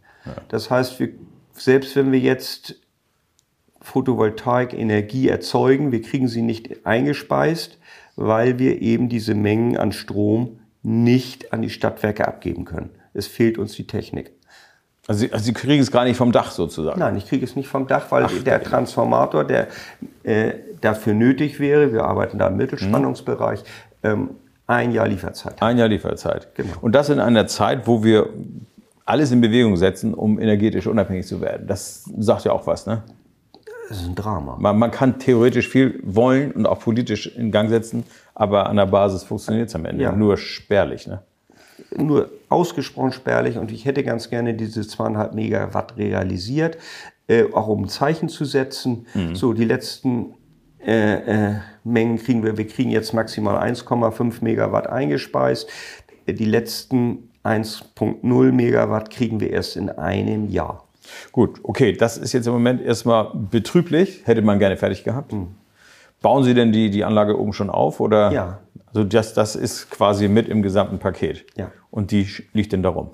Das 0.48 0.70
heißt, 0.70 0.98
wir, 1.00 1.10
selbst 1.52 1.94
wenn 1.96 2.12
wir 2.12 2.18
jetzt 2.18 2.76
Photovoltaik 3.80 4.72
Energie 4.74 5.28
erzeugen, 5.28 5.92
wir 5.92 6.02
kriegen 6.02 6.28
sie 6.28 6.42
nicht 6.42 6.86
eingespeist, 6.86 7.78
weil 8.16 8.58
wir 8.58 8.80
eben 8.82 9.08
diese 9.08 9.34
Mengen 9.34 9.76
an 9.76 9.92
Strom 9.92 10.60
nicht 10.82 11.52
an 11.52 11.62
die 11.62 11.70
Stadtwerke 11.70 12.26
abgeben 12.26 12.64
können. 12.64 12.90
Es 13.14 13.26
fehlt 13.26 13.58
uns 13.58 13.72
die 13.74 13.86
Technik. 13.86 14.32
Also 15.10 15.26
Sie, 15.26 15.32
also 15.32 15.44
Sie 15.44 15.52
kriegen 15.52 15.82
es 15.82 15.90
gar 15.90 16.04
nicht 16.04 16.16
vom 16.16 16.30
Dach 16.30 16.52
sozusagen. 16.52 17.00
Nein, 17.00 17.16
ich 17.16 17.26
kriege 17.26 17.44
es 17.44 17.56
nicht 17.56 17.66
vom 17.66 17.88
Dach, 17.88 18.06
weil 18.10 18.28
der 18.46 18.62
Transformator, 18.62 19.42
der 19.42 19.66
äh, 20.22 20.52
dafür 20.80 21.14
nötig 21.14 21.58
wäre, 21.58 21.92
wir 21.92 22.04
arbeiten 22.04 22.38
da 22.38 22.46
im 22.46 22.56
Mittelspannungsbereich, 22.56 23.64
ähm, 24.04 24.30
ein 24.68 24.92
Jahr 24.92 25.08
Lieferzeit. 25.08 25.60
Ein 25.60 25.78
Jahr 25.78 25.88
Lieferzeit. 25.88 26.54
Genau. 26.54 26.74
Und 26.80 26.94
das 26.94 27.08
in 27.08 27.18
einer 27.18 27.48
Zeit, 27.48 27.88
wo 27.88 28.04
wir 28.04 28.28
alles 29.04 29.32
in 29.32 29.40
Bewegung 29.40 29.76
setzen, 29.76 30.14
um 30.14 30.38
energetisch 30.38 30.86
unabhängig 30.86 31.26
zu 31.26 31.40
werden. 31.40 31.66
Das 31.66 32.08
sagt 32.16 32.44
ja 32.44 32.52
auch 32.52 32.68
was, 32.68 32.86
ne? 32.86 33.02
Das 33.88 34.00
ist 34.00 34.06
ein 34.06 34.14
Drama. 34.14 34.58
Man, 34.60 34.78
man 34.78 34.92
kann 34.92 35.18
theoretisch 35.18 35.66
viel 35.66 35.98
wollen 36.04 36.52
und 36.52 36.66
auch 36.66 36.78
politisch 36.78 37.26
in 37.36 37.50
Gang 37.50 37.68
setzen, 37.68 38.04
aber 38.36 38.68
an 38.68 38.76
der 38.76 38.86
Basis 38.86 39.24
funktioniert 39.24 39.70
es 39.70 39.74
am 39.74 39.86
Ende 39.86 40.04
Ja. 40.04 40.12
nur 40.12 40.36
spärlich. 40.36 41.08
Ne? 41.08 41.20
Nur 41.96 42.30
ausgesprochen 42.48 43.12
spärlich 43.12 43.58
und 43.58 43.70
ich 43.72 43.84
hätte 43.84 44.02
ganz 44.04 44.30
gerne 44.30 44.54
diese 44.54 44.86
zweieinhalb 44.86 45.34
Megawatt 45.34 45.96
realisiert, 45.96 46.78
äh, 47.28 47.44
auch 47.52 47.68
um 47.68 47.84
ein 47.84 47.88
Zeichen 47.88 48.28
zu 48.28 48.44
setzen. 48.44 49.06
So, 49.34 49.52
die 49.52 49.64
letzten 49.64 50.34
äh, 50.84 51.50
äh, 51.50 51.54
Mengen 51.84 52.18
kriegen 52.18 52.42
wir, 52.42 52.56
wir 52.56 52.66
kriegen 52.66 52.90
jetzt 52.90 53.12
maximal 53.12 53.56
1,5 53.56 54.42
Megawatt 54.42 54.86
eingespeist. 54.86 55.68
Die 56.26 56.44
letzten 56.44 57.30
1,0 57.44 58.52
Megawatt 58.52 59.10
kriegen 59.10 59.40
wir 59.40 59.50
erst 59.50 59.76
in 59.76 59.90
einem 59.90 60.48
Jahr. 60.48 60.86
Gut, 61.32 61.60
okay, 61.62 61.92
das 61.92 62.18
ist 62.18 62.32
jetzt 62.32 62.46
im 62.46 62.52
Moment 62.52 62.82
erstmal 62.82 63.30
betrüblich, 63.34 64.22
hätte 64.24 64.42
man 64.42 64.58
gerne 64.58 64.76
fertig 64.76 65.04
gehabt. 65.04 65.34
Bauen 66.22 66.44
Sie 66.44 66.54
denn 66.54 66.72
die, 66.72 66.90
die 66.90 67.04
Anlage 67.04 67.38
oben 67.38 67.52
schon 67.52 67.70
auf? 67.70 68.00
Oder? 68.00 68.30
Ja. 68.32 68.58
Also 68.86 69.04
das, 69.04 69.34
das 69.34 69.56
ist 69.56 69.90
quasi 69.90 70.28
mit 70.28 70.48
im 70.48 70.62
gesamten 70.62 70.98
Paket. 70.98 71.46
Ja. 71.56 71.70
Und 71.90 72.10
die 72.10 72.26
liegt 72.52 72.72
denn 72.72 72.82
darum? 72.82 73.10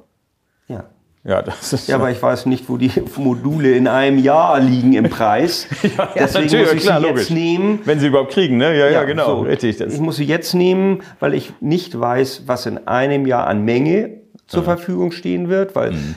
Ja. 0.68 0.84
Ja, 1.22 1.42
das 1.42 1.72
ist 1.72 1.88
Ja, 1.88 1.96
aber 1.96 2.10
ich 2.12 2.22
weiß 2.22 2.46
nicht, 2.46 2.68
wo 2.68 2.76
die 2.76 2.90
Module 3.16 3.72
in 3.72 3.88
einem 3.88 4.18
Jahr 4.18 4.60
liegen 4.60 4.92
im 4.92 5.10
Preis. 5.10 5.66
Deswegen 6.14 6.44
natürlich, 6.44 6.52
muss 6.66 6.74
ich 6.74 6.82
klar, 6.82 7.00
sie 7.00 7.06
logisch. 7.06 7.22
jetzt 7.22 7.30
nehmen. 7.32 7.80
Wenn 7.84 7.98
Sie 8.00 8.06
überhaupt 8.06 8.32
kriegen, 8.32 8.56
ne? 8.58 8.76
Ja, 8.78 8.88
ja, 8.90 9.02
genau, 9.04 9.26
so. 9.26 9.40
richtig. 9.40 9.76
Das, 9.76 9.92
Ich 9.94 10.00
muss 10.00 10.16
sie 10.16 10.24
jetzt 10.24 10.54
nehmen, 10.54 11.02
weil 11.18 11.34
ich 11.34 11.52
nicht 11.60 11.98
weiß, 11.98 12.44
was 12.46 12.66
in 12.66 12.86
einem 12.86 13.26
Jahr 13.26 13.46
an 13.48 13.64
Menge 13.64 14.20
zur 14.46 14.62
Verfügung 14.62 15.10
stehen 15.10 15.48
wird, 15.48 15.74
weil 15.74 15.92
Mhm. 15.92 16.14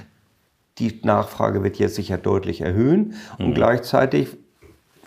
die 0.77 1.00
Nachfrage 1.03 1.63
wird 1.63 1.77
jetzt 1.79 1.96
sich 1.96 2.10
ja 2.10 2.17
deutlich 2.17 2.62
erhöhen. 2.62 3.15
Mhm. 3.39 3.46
Und 3.48 3.53
gleichzeitig 3.55 4.38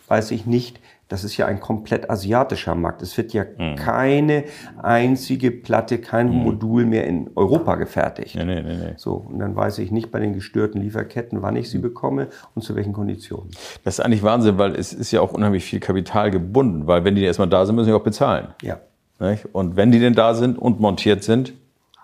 weiß 0.08 0.32
ich 0.32 0.46
nicht, 0.46 0.80
das 1.08 1.24
ist 1.24 1.36
ja 1.36 1.44
ein 1.46 1.60
komplett 1.60 2.08
asiatischer 2.08 2.74
Markt. 2.74 3.02
Es 3.02 3.16
wird 3.18 3.32
ja 3.34 3.44
Mhm. 3.58 3.76
keine 3.76 4.44
einzige 4.82 5.50
Platte, 5.50 5.98
kein 5.98 6.30
Modul 6.30 6.86
mehr 6.86 7.06
in 7.06 7.28
Europa 7.34 7.74
gefertigt. 7.74 8.34
nee, 8.34 8.44
nee, 8.44 8.62
nee, 8.62 8.76
nee. 8.76 8.92
So, 8.96 9.14
und 9.28 9.38
dann 9.38 9.54
weiß 9.54 9.78
ich 9.78 9.90
nicht 9.90 10.10
bei 10.10 10.20
den 10.20 10.32
gestörten 10.32 10.80
Lieferketten, 10.80 11.42
wann 11.42 11.56
ich 11.56 11.68
sie 11.70 11.78
bekomme 11.78 12.28
und 12.54 12.62
zu 12.62 12.74
welchen 12.76 12.92
Konditionen. 12.92 13.50
Das 13.84 13.98
ist 13.98 14.04
eigentlich 14.04 14.22
Wahnsinn, 14.22 14.56
weil 14.58 14.74
es 14.74 14.92
ist 14.92 15.12
ja 15.12 15.20
auch 15.20 15.32
unheimlich 15.32 15.64
viel 15.64 15.80
Kapital 15.80 16.30
gebunden, 16.30 16.86
weil 16.86 17.04
wenn 17.04 17.14
die 17.14 17.24
erstmal 17.24 17.48
da 17.48 17.66
sind, 17.66 17.74
müssen 17.76 17.86
sie 17.88 17.92
auch 17.92 18.02
bezahlen. 18.04 18.48
Ja. 18.62 18.78
Nicht? 19.20 19.46
Und 19.52 19.76
wenn 19.76 19.92
die 19.92 20.00
denn 20.00 20.14
da 20.14 20.34
sind 20.34 20.58
und 20.58 20.80
montiert 20.80 21.22
sind, 21.24 21.52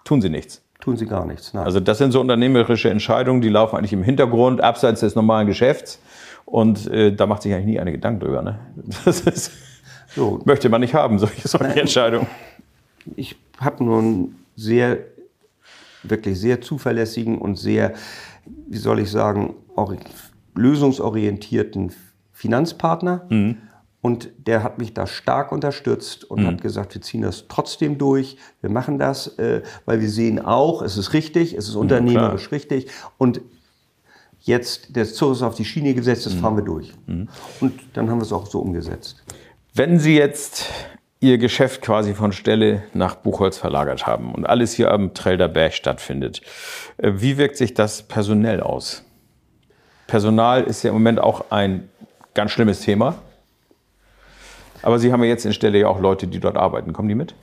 tun 0.04 0.20
sie 0.20 0.28
nichts. 0.28 0.62
Tun 0.80 0.96
sie 0.96 1.06
gar 1.06 1.26
nichts. 1.26 1.52
Nein. 1.54 1.64
Also 1.64 1.80
das 1.80 1.98
sind 1.98 2.12
so 2.12 2.20
unternehmerische 2.20 2.88
Entscheidungen, 2.90 3.40
die 3.40 3.48
laufen 3.48 3.76
eigentlich 3.76 3.92
im 3.92 4.04
Hintergrund, 4.04 4.60
abseits 4.60 5.00
des 5.00 5.16
normalen 5.16 5.46
Geschäfts. 5.48 5.98
Und 6.50 6.86
äh, 6.86 7.14
da 7.14 7.26
macht 7.26 7.42
sich 7.42 7.52
eigentlich 7.52 7.66
nie 7.66 7.78
eine 7.80 7.92
Gedanken 7.92 8.20
drüber. 8.20 8.40
Ne? 8.42 8.58
Das 9.04 9.20
ist, 9.20 9.52
so, 10.14 10.40
möchte 10.46 10.68
man 10.70 10.80
nicht 10.80 10.94
haben, 10.94 11.18
solche, 11.18 11.46
solche 11.46 11.78
Entscheidungen. 11.80 12.26
ich 13.16 13.36
habe 13.60 13.84
nur 13.84 13.98
einen 13.98 14.36
sehr, 14.56 14.98
wirklich 16.02 16.40
sehr 16.40 16.60
zuverlässigen 16.62 17.36
und 17.38 17.56
sehr, 17.56 17.92
wie 18.66 18.78
soll 18.78 19.00
ich 19.00 19.10
sagen, 19.10 19.54
ori- 19.76 19.98
lösungsorientierten 20.54 21.92
Finanzpartner. 22.32 23.26
Und 24.00 24.30
der 24.46 24.62
hat 24.62 24.78
mich 24.78 24.94
da 24.94 25.06
stark 25.06 25.50
unterstützt 25.52 26.24
und 26.24 26.46
hat 26.46 26.62
gesagt, 26.62 26.94
wir 26.94 27.02
ziehen 27.02 27.22
das 27.22 27.46
trotzdem 27.48 27.98
durch, 27.98 28.36
wir 28.60 28.70
machen 28.70 28.96
das, 28.98 29.38
äh, 29.38 29.62
weil 29.86 30.00
wir 30.00 30.08
sehen 30.08 30.38
auch, 30.38 30.82
es 30.82 30.96
ist 30.96 31.12
richtig, 31.12 31.52
es 31.54 31.68
ist 31.68 31.74
unternehmerisch 31.74 32.52
richtig. 32.52 32.86
Und 33.18 33.40
jetzt, 34.40 34.96
der 34.96 35.04
Zug 35.04 35.32
ist 35.32 35.42
auf 35.42 35.54
die 35.54 35.64
Schiene 35.64 35.94
gesetzt, 35.94 36.26
das 36.26 36.34
fahren 36.34 36.56
wir 36.56 36.64
durch. 36.64 36.92
Und 37.60 37.80
dann 37.94 38.10
haben 38.10 38.18
wir 38.18 38.22
es 38.24 38.32
auch 38.32 38.46
so 38.46 38.60
umgesetzt. 38.60 39.22
Wenn 39.74 39.98
Sie 39.98 40.16
jetzt 40.16 40.66
Ihr 41.20 41.38
Geschäft 41.38 41.82
quasi 41.82 42.14
von 42.14 42.32
Stelle 42.32 42.84
nach 42.94 43.16
Buchholz 43.16 43.58
verlagert 43.58 44.06
haben 44.06 44.34
und 44.34 44.46
alles 44.46 44.72
hier 44.72 44.92
am 44.92 45.14
Trelder 45.14 45.48
Berg 45.48 45.72
stattfindet, 45.72 46.42
äh, 46.96 47.12
wie 47.16 47.38
wirkt 47.38 47.56
sich 47.56 47.74
das 47.74 48.02
personell 48.02 48.60
aus? 48.60 49.04
Personal 50.06 50.64
ist 50.64 50.82
ja 50.84 50.90
im 50.90 50.94
Moment 50.94 51.20
auch 51.20 51.50
ein 51.50 51.88
ganz 52.34 52.52
schlimmes 52.52 52.80
Thema. 52.80 53.16
Aber 54.82 54.98
Sie 54.98 55.12
haben 55.12 55.22
ja 55.22 55.28
jetzt 55.28 55.44
in 55.44 55.52
Stelle 55.52 55.78
ja 55.78 55.88
auch 55.88 56.00
Leute, 56.00 56.28
die 56.28 56.38
dort 56.38 56.56
arbeiten. 56.56 56.92
Kommen 56.92 57.08
die 57.08 57.14
mit? 57.14 57.34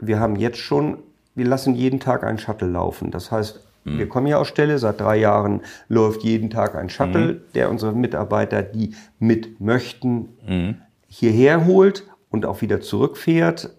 Wir 0.00 0.20
haben 0.20 0.36
jetzt 0.36 0.58
schon, 0.58 0.98
wir 1.34 1.46
lassen 1.46 1.74
jeden 1.74 2.00
Tag 2.00 2.24
einen 2.24 2.38
Shuttle 2.38 2.68
laufen. 2.68 3.10
Das 3.10 3.30
heißt, 3.30 3.67
wir 3.96 4.08
kommen 4.08 4.26
ja 4.26 4.38
aus 4.38 4.48
Stelle, 4.48 4.78
seit 4.78 5.00
drei 5.00 5.16
Jahren 5.16 5.62
läuft 5.88 6.22
jeden 6.22 6.50
Tag 6.50 6.74
ein 6.74 6.90
Shuttle, 6.90 7.40
der 7.54 7.70
unsere 7.70 7.92
Mitarbeiter, 7.92 8.62
die 8.62 8.94
mit 9.18 9.60
möchten, 9.60 10.28
hierher 11.06 11.64
holt 11.66 12.04
und 12.30 12.44
auch 12.44 12.60
wieder 12.60 12.80
zurückfährt. 12.80 13.70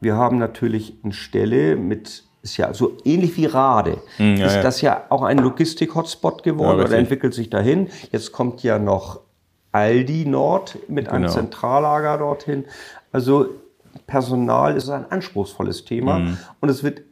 Wir 0.00 0.16
haben 0.16 0.38
natürlich 0.38 0.94
eine 1.04 1.12
Stelle 1.12 1.76
mit, 1.76 2.24
ist 2.42 2.56
ja 2.56 2.72
so 2.72 2.96
ähnlich 3.04 3.36
wie 3.36 3.46
Rade, 3.46 3.98
ja, 4.18 4.46
ist 4.46 4.54
ja. 4.56 4.62
das 4.62 4.80
ja 4.80 5.04
auch 5.10 5.22
ein 5.22 5.38
Logistik-Hotspot 5.38 6.42
geworden 6.42 6.78
Ja, 6.78 6.84
oder 6.86 6.96
entwickelt 6.98 7.34
sich 7.34 7.50
dahin. 7.50 7.88
Jetzt 8.10 8.32
kommt 8.32 8.62
ja 8.62 8.78
noch 8.78 9.20
Aldi 9.72 10.24
Nord 10.26 10.78
mit 10.88 11.08
einem 11.08 11.24
Genau. 11.24 11.34
Zentrallager 11.34 12.18
dorthin. 12.18 12.64
Also 13.12 13.46
Personal 14.06 14.76
ist 14.76 14.88
ein 14.88 15.04
anspruchsvolles 15.10 15.84
Thema 15.84 16.18
Mhm. 16.20 16.38
und 16.60 16.68
es 16.68 16.82
wird 16.82 17.02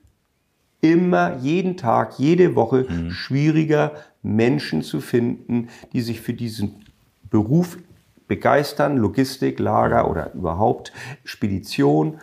immer, 0.81 1.37
jeden 1.39 1.77
Tag, 1.77 2.19
jede 2.19 2.55
Woche 2.55 2.87
Mhm. 2.89 3.11
schwieriger, 3.11 3.93
Menschen 4.23 4.83
zu 4.83 5.01
finden, 5.01 5.69
die 5.93 6.01
sich 6.01 6.21
für 6.21 6.35
diesen 6.35 6.85
Beruf 7.31 7.79
begeistern, 8.27 8.97
Logistik, 8.97 9.59
Lager 9.59 10.11
oder 10.11 10.33
überhaupt 10.35 10.93
Spedition 11.25 12.21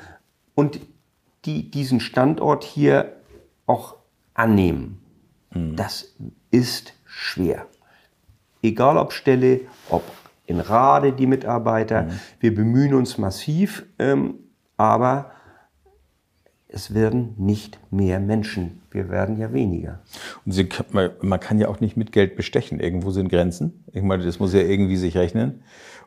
und 0.53 0.79
die 1.45 1.69
diesen 1.69 1.99
Standort 1.99 2.63
hier 2.63 3.13
auch 3.65 3.95
annehmen. 4.33 4.99
Das 5.75 6.15
ist 6.51 6.93
schwer. 7.05 7.65
Egal 8.61 8.97
ob 8.97 9.13
Stelle, 9.13 9.61
ob 9.89 10.03
in 10.47 10.59
Rade 10.59 11.13
die 11.13 11.27
Mitarbeiter, 11.27 12.09
wir 12.39 12.53
bemühen 12.53 12.93
uns 12.93 13.17
massiv, 13.17 13.85
ähm, 13.99 14.35
aber 14.75 15.31
es 16.67 16.93
werden 16.93 17.35
nicht 17.37 17.79
mehr 17.91 18.19
Menschen. 18.19 18.81
Wir 18.91 19.09
werden 19.09 19.37
ja 19.37 19.53
weniger. 19.53 19.99
Und 20.45 20.51
Sie, 20.51 20.67
man, 20.91 21.11
man 21.21 21.39
kann 21.39 21.59
ja 21.59 21.67
auch 21.67 21.79
nicht 21.79 21.95
mit 21.95 22.11
Geld 22.11 22.35
bestechen. 22.35 22.79
Irgendwo 22.79 23.11
sind 23.11 23.29
Grenzen. 23.29 23.83
Ich 23.93 24.01
meine, 24.01 24.23
das 24.23 24.39
muss 24.39 24.53
ja 24.53 24.61
irgendwie 24.61 24.97
sich 24.97 25.17
rechnen. 25.17 25.63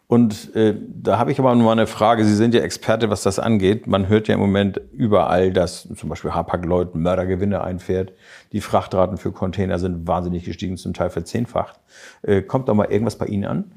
Und 0.08 0.54
äh, 0.56 0.74
da 0.88 1.18
habe 1.18 1.30
ich 1.30 1.38
aber 1.38 1.54
mal 1.54 1.72
eine 1.72 1.86
Frage. 1.86 2.24
Sie 2.24 2.34
sind 2.34 2.54
ja 2.54 2.62
Experte, 2.62 3.10
was 3.10 3.22
das 3.22 3.38
angeht. 3.38 3.86
Man 3.86 4.08
hört 4.08 4.26
ja 4.26 4.34
im 4.34 4.40
Moment 4.40 4.80
überall, 4.92 5.52
dass 5.52 5.86
zum 5.94 6.08
Beispiel 6.08 6.32
Hapag-Lloyd 6.32 6.94
Mördergewinne 6.94 7.62
einfährt. 7.62 8.14
Die 8.52 8.62
Frachtraten 8.62 9.18
für 9.18 9.32
Container 9.32 9.78
sind 9.78 10.06
wahnsinnig 10.06 10.44
gestiegen, 10.44 10.78
zum 10.78 10.94
Teil 10.94 11.10
verzehnfacht. 11.10 11.78
Äh, 12.22 12.40
kommt 12.40 12.70
da 12.70 12.74
mal 12.74 12.90
irgendwas 12.90 13.16
bei 13.16 13.26
Ihnen 13.26 13.44
an? 13.44 13.72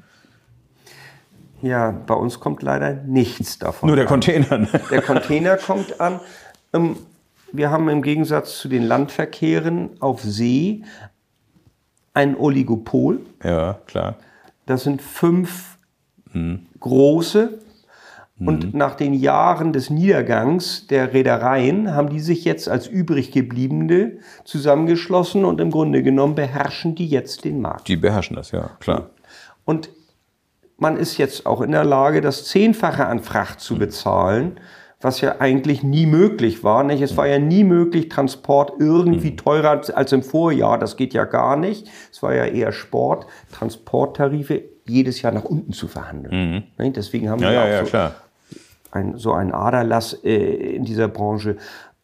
Ja, 1.60 1.90
bei 1.90 2.14
uns 2.14 2.40
kommt 2.40 2.62
leider 2.62 2.94
nichts 2.94 3.58
davon. 3.58 3.88
Nur 3.88 3.96
der 3.96 4.06
an. 4.06 4.08
Container. 4.08 4.58
Ne? 4.58 4.68
Der 4.90 5.02
Container 5.02 5.56
kommt 5.58 6.00
an. 6.00 6.18
Ähm, 6.72 6.96
Wir 7.52 7.70
haben 7.70 7.88
im 7.90 8.02
Gegensatz 8.02 8.58
zu 8.58 8.68
den 8.68 8.82
Landverkehren 8.82 9.90
auf 10.00 10.22
See 10.22 10.82
ein 12.14 12.36
Oligopol. 12.36 13.20
Ja, 13.44 13.78
klar. 13.86 14.16
Das 14.66 14.84
sind 14.84 15.02
fünf 15.02 15.76
große. 16.80 17.58
Und 18.44 18.74
nach 18.74 18.96
den 18.96 19.14
Jahren 19.14 19.72
des 19.72 19.88
Niedergangs 19.90 20.88
der 20.88 21.12
Reedereien 21.12 21.94
haben 21.94 22.10
die 22.10 22.18
sich 22.18 22.44
jetzt 22.44 22.68
als 22.68 22.88
übrig 22.88 23.30
gebliebene 23.30 24.18
zusammengeschlossen 24.44 25.44
und 25.44 25.60
im 25.60 25.70
Grunde 25.70 26.02
genommen 26.02 26.34
beherrschen 26.34 26.96
die 26.96 27.06
jetzt 27.06 27.44
den 27.44 27.60
Markt. 27.60 27.86
Die 27.86 27.96
beherrschen 27.96 28.34
das, 28.34 28.50
ja, 28.50 28.70
klar. 28.80 29.10
Und 29.64 29.90
man 30.76 30.96
ist 30.96 31.18
jetzt 31.18 31.46
auch 31.46 31.60
in 31.60 31.70
der 31.70 31.84
Lage, 31.84 32.20
das 32.20 32.46
Zehnfache 32.46 33.06
an 33.06 33.22
Fracht 33.22 33.60
zu 33.60 33.78
bezahlen, 33.78 34.58
was 35.02 35.20
ja 35.20 35.40
eigentlich 35.40 35.82
nie 35.82 36.06
möglich 36.06 36.62
war. 36.64 36.84
Nicht? 36.84 37.02
Es 37.02 37.16
war 37.16 37.26
ja 37.26 37.38
nie 37.38 37.64
möglich, 37.64 38.08
Transport 38.08 38.74
irgendwie 38.78 39.36
teurer 39.36 39.82
als 39.94 40.12
im 40.12 40.22
Vorjahr. 40.22 40.78
Das 40.78 40.96
geht 40.96 41.12
ja 41.12 41.24
gar 41.24 41.56
nicht. 41.56 41.90
Es 42.10 42.22
war 42.22 42.34
ja 42.34 42.46
eher 42.46 42.72
Sport, 42.72 43.26
Transporttarife 43.50 44.62
jedes 44.86 45.22
Jahr 45.22 45.32
nach 45.32 45.44
unten 45.44 45.72
zu 45.72 45.88
verhandeln. 45.88 46.64
Nicht? 46.78 46.96
Deswegen 46.96 47.28
haben 47.28 47.42
Ja, 47.42 47.50
wir 47.50 47.54
ja, 47.54 47.62
auch 47.64 47.68
ja, 47.68 47.84
so, 47.84 47.90
klar. 47.90 48.14
ein, 48.90 49.18
so 49.18 49.32
einen 49.32 49.52
Aderlass 49.52 50.14
äh, 50.24 50.74
in 50.74 50.84
dieser 50.84 51.08
Branche. 51.08 51.56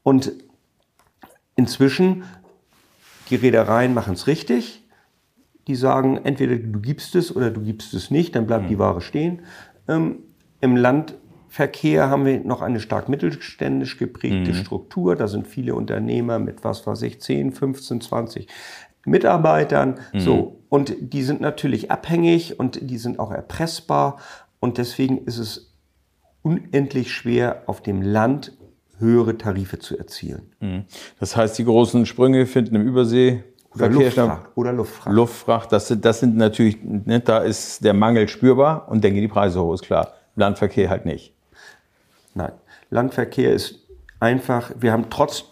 Und 0.03 0.33
inzwischen, 1.57 2.25
die 3.31 3.37
Reedereien 3.37 3.95
machen 3.95 4.15
es 4.15 4.27
richtig. 4.27 4.85
Die 5.67 5.75
sagen, 5.75 6.19
entweder 6.25 6.57
du 6.57 6.81
gibst 6.81 7.15
es 7.15 7.35
oder 7.35 7.51
du 7.51 7.61
gibst 7.61 7.93
es 7.93 8.11
nicht, 8.11 8.35
dann 8.35 8.47
bleibt 8.47 8.71
die 8.71 8.79
Ware 8.79 9.03
stehen. 9.03 9.43
Ähm, 9.87 10.21
Im 10.61 10.77
Landverkehr 11.49 12.11
haben 12.11 12.27
wir 12.27 12.41
noch 12.41 12.61
eine 12.61 12.79
stark 12.79 13.09
mittelständisch 13.09 13.97
geprägte 13.97 14.53
Struktur. 14.55 15.17
Da 15.17 15.29
sind 15.29 15.47
viele 15.47 15.75
Unternehmer 15.75 16.39
mit, 16.39 16.63
was 16.63 16.87
weiß 16.87 17.03
ich, 17.03 17.21
10, 17.21 17.53
15, 17.53 18.03
20 18.03 18.49
Mitarbeitern. 19.07 19.99
So. 20.15 20.61
Und 20.69 20.95
die 21.01 21.23
sind 21.23 21.41
natürlich 21.41 21.91
abhängig 21.91 22.61
und 22.61 22.91
die 22.91 22.99
sind 22.99 23.19
auch 23.19 23.33
erpressbar. 23.33 24.19
Und 24.61 24.77
deswegen 24.77 25.25
ist 25.25 25.39
es 25.39 25.73
unendlich 26.43 27.13
schwer, 27.13 27.63
auf 27.67 27.83
dem 27.83 28.03
Land 28.03 28.53
höhere 28.99 29.39
Tarife 29.39 29.79
zu 29.79 29.97
erzielen. 29.97 30.53
Das 31.19 31.35
heißt, 31.35 31.59
die 31.59 31.65
großen 31.65 32.05
Sprünge 32.05 32.45
finden 32.45 32.75
im 32.75 32.87
Übersee 32.87 33.43
Oder 33.71 33.91
Verkehr. 33.91 34.01
Luftfracht. 34.01 34.51
Oder 34.55 34.73
Luftfracht. 34.73 35.15
Luftfracht, 35.15 35.73
das 35.73 35.89
sind, 35.89 36.05
das 36.05 36.21
sind 36.21 36.37
natürlich, 36.37 36.79
ne, 36.83 37.21
da 37.21 37.39
ist 37.39 37.83
der 37.85 37.95
Mangel 37.95 38.29
spürbar 38.29 38.89
und 38.91 39.03
dann 39.03 39.15
gehen 39.15 39.23
die 39.23 39.29
Preise 39.29 39.63
hoch, 39.63 39.75
ist 39.75 39.85
klar. 39.85 40.13
Landverkehr 40.35 40.91
halt 40.91 41.07
nicht. 41.07 41.35
Nein, 42.39 42.53
Landverkehr 42.91 43.53
ist 43.53 43.81
einfach, 44.21 44.71
wir 44.79 44.93
haben 44.93 45.11
trotz, 45.11 45.43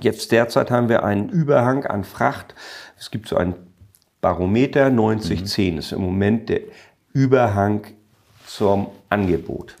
jetzt 0.00 0.32
derzeit 0.32 0.70
haben 0.70 0.88
wir 0.88 1.04
einen 1.04 1.28
Überhang 1.28 1.84
an 1.84 2.04
Fracht. 2.04 2.54
Es 2.98 3.10
gibt 3.10 3.28
so 3.28 3.36
ein 3.36 3.54
Barometer, 4.22 4.86
90-10 4.86 5.76
ist 5.76 5.92
im 5.92 6.00
Moment 6.00 6.48
der 6.48 6.62
Überhang 7.12 7.86
zum 8.46 8.86
Angebot. 9.10 9.76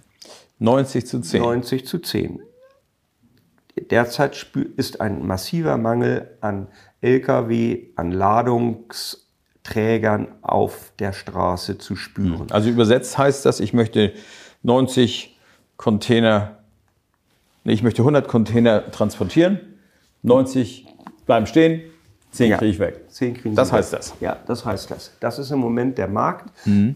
90 0.58 1.06
zu 1.06 1.22
10. 1.22 1.40
90 1.40 1.86
zu 1.86 2.00
10. 2.00 2.42
Derzeit 3.90 4.46
ist 4.76 5.00
ein 5.00 5.26
massiver 5.26 5.78
Mangel 5.78 6.36
an 6.42 6.68
Lkw, 7.00 7.92
an 7.96 8.12
Ladungsträgern 8.12 10.28
auf 10.42 10.92
der 10.98 11.14
Straße 11.14 11.78
zu 11.78 11.96
spüren. 11.96 12.48
Also 12.50 12.68
übersetzt 12.68 13.16
heißt 13.16 13.46
das, 13.46 13.58
ich 13.58 13.72
möchte 13.72 14.12
90 14.62 15.31
Container, 15.82 16.58
nee, 17.64 17.72
ich 17.72 17.82
möchte 17.82 18.02
100 18.02 18.28
Container 18.28 18.88
transportieren, 18.92 19.58
90 20.22 20.86
bleiben 21.26 21.46
stehen, 21.46 21.80
10 22.30 22.50
Ja. 22.50 22.56
kriege 22.58 22.70
ich 22.70 22.78
weg. 22.78 23.00
Zehn 23.08 23.34
kriegen 23.34 23.56
Das 23.56 23.72
heißt 23.72 23.90
weg. 23.92 23.98
das. 23.98 24.14
Ja, 24.20 24.36
das 24.46 24.64
heißt 24.64 24.92
das. 24.92 25.10
Das 25.18 25.40
ist 25.40 25.50
im 25.50 25.58
Moment 25.58 25.98
der 25.98 26.06
Markt. 26.06 26.50
Ähm, 26.64 26.94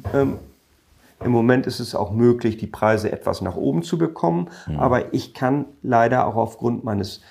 Im 1.24 1.32
Moment 1.32 1.66
ist 1.66 1.80
es 1.80 1.96
auch 1.96 2.12
möglich, 2.12 2.58
die 2.58 2.68
Preise 2.68 3.10
etwas 3.10 3.40
nach 3.40 3.56
oben 3.56 3.82
zu 3.82 3.98
bekommen. 3.98 4.50
Aber 4.78 5.12
ich 5.12 5.34
kann 5.34 5.64
leider 5.82 6.24
auch 6.26 6.36
aufgrund 6.36 6.84
meines, 6.84 7.22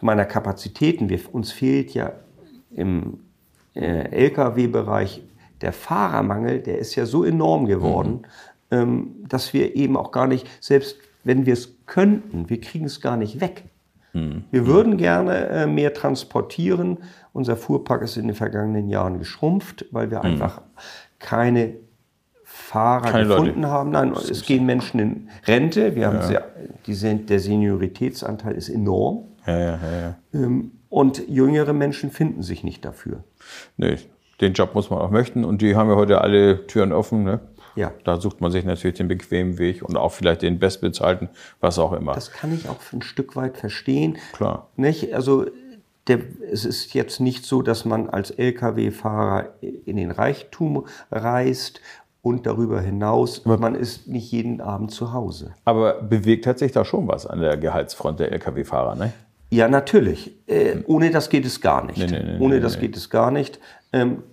meiner 0.00 0.24
Kapazitäten, 0.24 1.08
wir, 1.10 1.20
uns 1.32 1.52
fehlt 1.52 1.94
ja 1.94 2.10
im 2.74 3.20
äh, 3.76 4.08
Lkw-Bereich 4.26 5.22
der 5.60 5.72
Fahrermangel, 5.72 6.60
der 6.60 6.78
ist 6.78 6.94
ja 6.96 7.04
so 7.06 7.22
enorm 7.24 7.66
geworden, 7.66 8.20
ähm, 8.24 8.26
dass 8.70 9.52
wir 9.54 9.76
eben 9.76 9.96
auch 9.96 10.10
gar 10.12 10.26
nicht, 10.26 10.46
selbst 10.60 10.96
wenn 11.24 11.46
wir 11.46 11.54
es 11.54 11.76
könnten, 11.86 12.48
wir 12.50 12.60
kriegen 12.60 12.84
es 12.84 13.00
gar 13.00 13.16
nicht 13.16 13.40
weg. 13.40 13.64
Wir 14.50 14.66
würden 14.66 14.96
gerne 14.96 15.48
äh, 15.48 15.66
mehr 15.66 15.94
transportieren. 15.94 16.98
Unser 17.32 17.56
Fuhrpark 17.56 18.02
ist 18.02 18.16
in 18.16 18.26
den 18.26 18.34
vergangenen 18.34 18.88
Jahren 18.88 19.18
geschrumpft, 19.18 19.86
weil 19.92 20.10
wir 20.10 20.22
einfach 20.22 20.62
keine 21.18 21.74
Fahrer 22.42 23.12
Keine 23.12 23.28
gefunden 23.28 23.60
Leute. 23.62 23.70
haben. 23.72 23.90
Nein, 23.90 24.12
es 24.12 24.42
gehen 24.44 24.66
Menschen 24.66 24.98
in 25.00 25.28
Rente. 25.46 25.94
Wir 25.94 26.08
haben 26.08 26.22
sehr, 26.22 26.46
die, 26.86 26.94
Sen- 26.94 27.26
der 27.26 27.38
Senioritätsanteil 27.38 28.54
ist 28.54 28.68
enorm. 28.70 29.24
Ja, 29.46 29.58
ja, 29.58 29.64
ja, 29.66 30.00
ja. 30.00 30.16
Ähm, 30.34 30.72
Und 30.88 31.28
jüngere 31.28 31.72
Menschen 31.72 32.10
finden 32.10 32.42
sich 32.42 32.64
nicht 32.64 32.84
dafür. 32.84 33.22
Nee, 33.76 33.96
den 34.40 34.54
Job 34.54 34.74
muss 34.74 34.90
man 34.90 34.98
auch 35.00 35.10
möchten 35.10 35.44
und 35.44 35.62
die 35.62 35.76
haben 35.76 35.90
ja 35.90 35.96
heute 35.96 36.20
alle 36.22 36.66
Türen 36.66 36.92
offen. 36.92 37.22
Ne? 37.24 37.40
Ja. 37.78 37.92
Da 38.02 38.20
sucht 38.20 38.40
man 38.40 38.50
sich 38.50 38.64
natürlich 38.64 38.96
den 38.96 39.06
bequemen 39.06 39.56
Weg 39.58 39.82
und 39.82 39.96
auch 39.96 40.10
vielleicht 40.10 40.42
den 40.42 40.58
bestbezahlten, 40.58 41.28
was 41.60 41.78
auch 41.78 41.92
immer. 41.92 42.12
Das 42.12 42.32
kann 42.32 42.52
ich 42.52 42.68
auch 42.68 42.78
ein 42.92 43.02
Stück 43.02 43.36
weit 43.36 43.56
verstehen. 43.56 44.18
Klar. 44.32 44.66
Nicht? 44.76 45.14
Also 45.14 45.46
der, 46.08 46.18
es 46.50 46.64
ist 46.64 46.92
jetzt 46.94 47.20
nicht 47.20 47.44
so, 47.44 47.62
dass 47.62 47.84
man 47.84 48.10
als 48.10 48.32
Lkw-Fahrer 48.32 49.50
in 49.60 49.96
den 49.96 50.10
Reichtum 50.10 50.86
reist 51.12 51.80
und 52.20 52.46
darüber 52.46 52.80
hinaus, 52.80 53.44
man 53.44 53.76
ist 53.76 54.08
nicht 54.08 54.32
jeden 54.32 54.60
Abend 54.60 54.90
zu 54.90 55.12
Hause. 55.12 55.54
Aber 55.64 56.02
bewegt 56.02 56.48
hat 56.48 56.58
sich 56.58 56.72
da 56.72 56.84
schon 56.84 57.06
was 57.06 57.26
an 57.26 57.40
der 57.40 57.56
Gehaltsfront 57.56 58.18
der 58.18 58.32
Lkw-Fahrer, 58.32 58.96
ne? 58.96 59.12
Ja, 59.50 59.68
natürlich. 59.68 60.32
Äh, 60.48 60.78
ohne 60.86 61.10
das 61.10 61.30
geht 61.30 61.46
es 61.46 61.60
gar 61.60 61.86
nicht. 61.86 61.98
Nee, 61.98 62.06
nee, 62.06 62.32
nee, 62.32 62.38
ohne 62.38 62.60
das 62.60 62.80
geht 62.80 62.96
es 62.96 63.08
gar 63.08 63.30
nicht. 63.30 63.60
Ähm, 63.92 64.24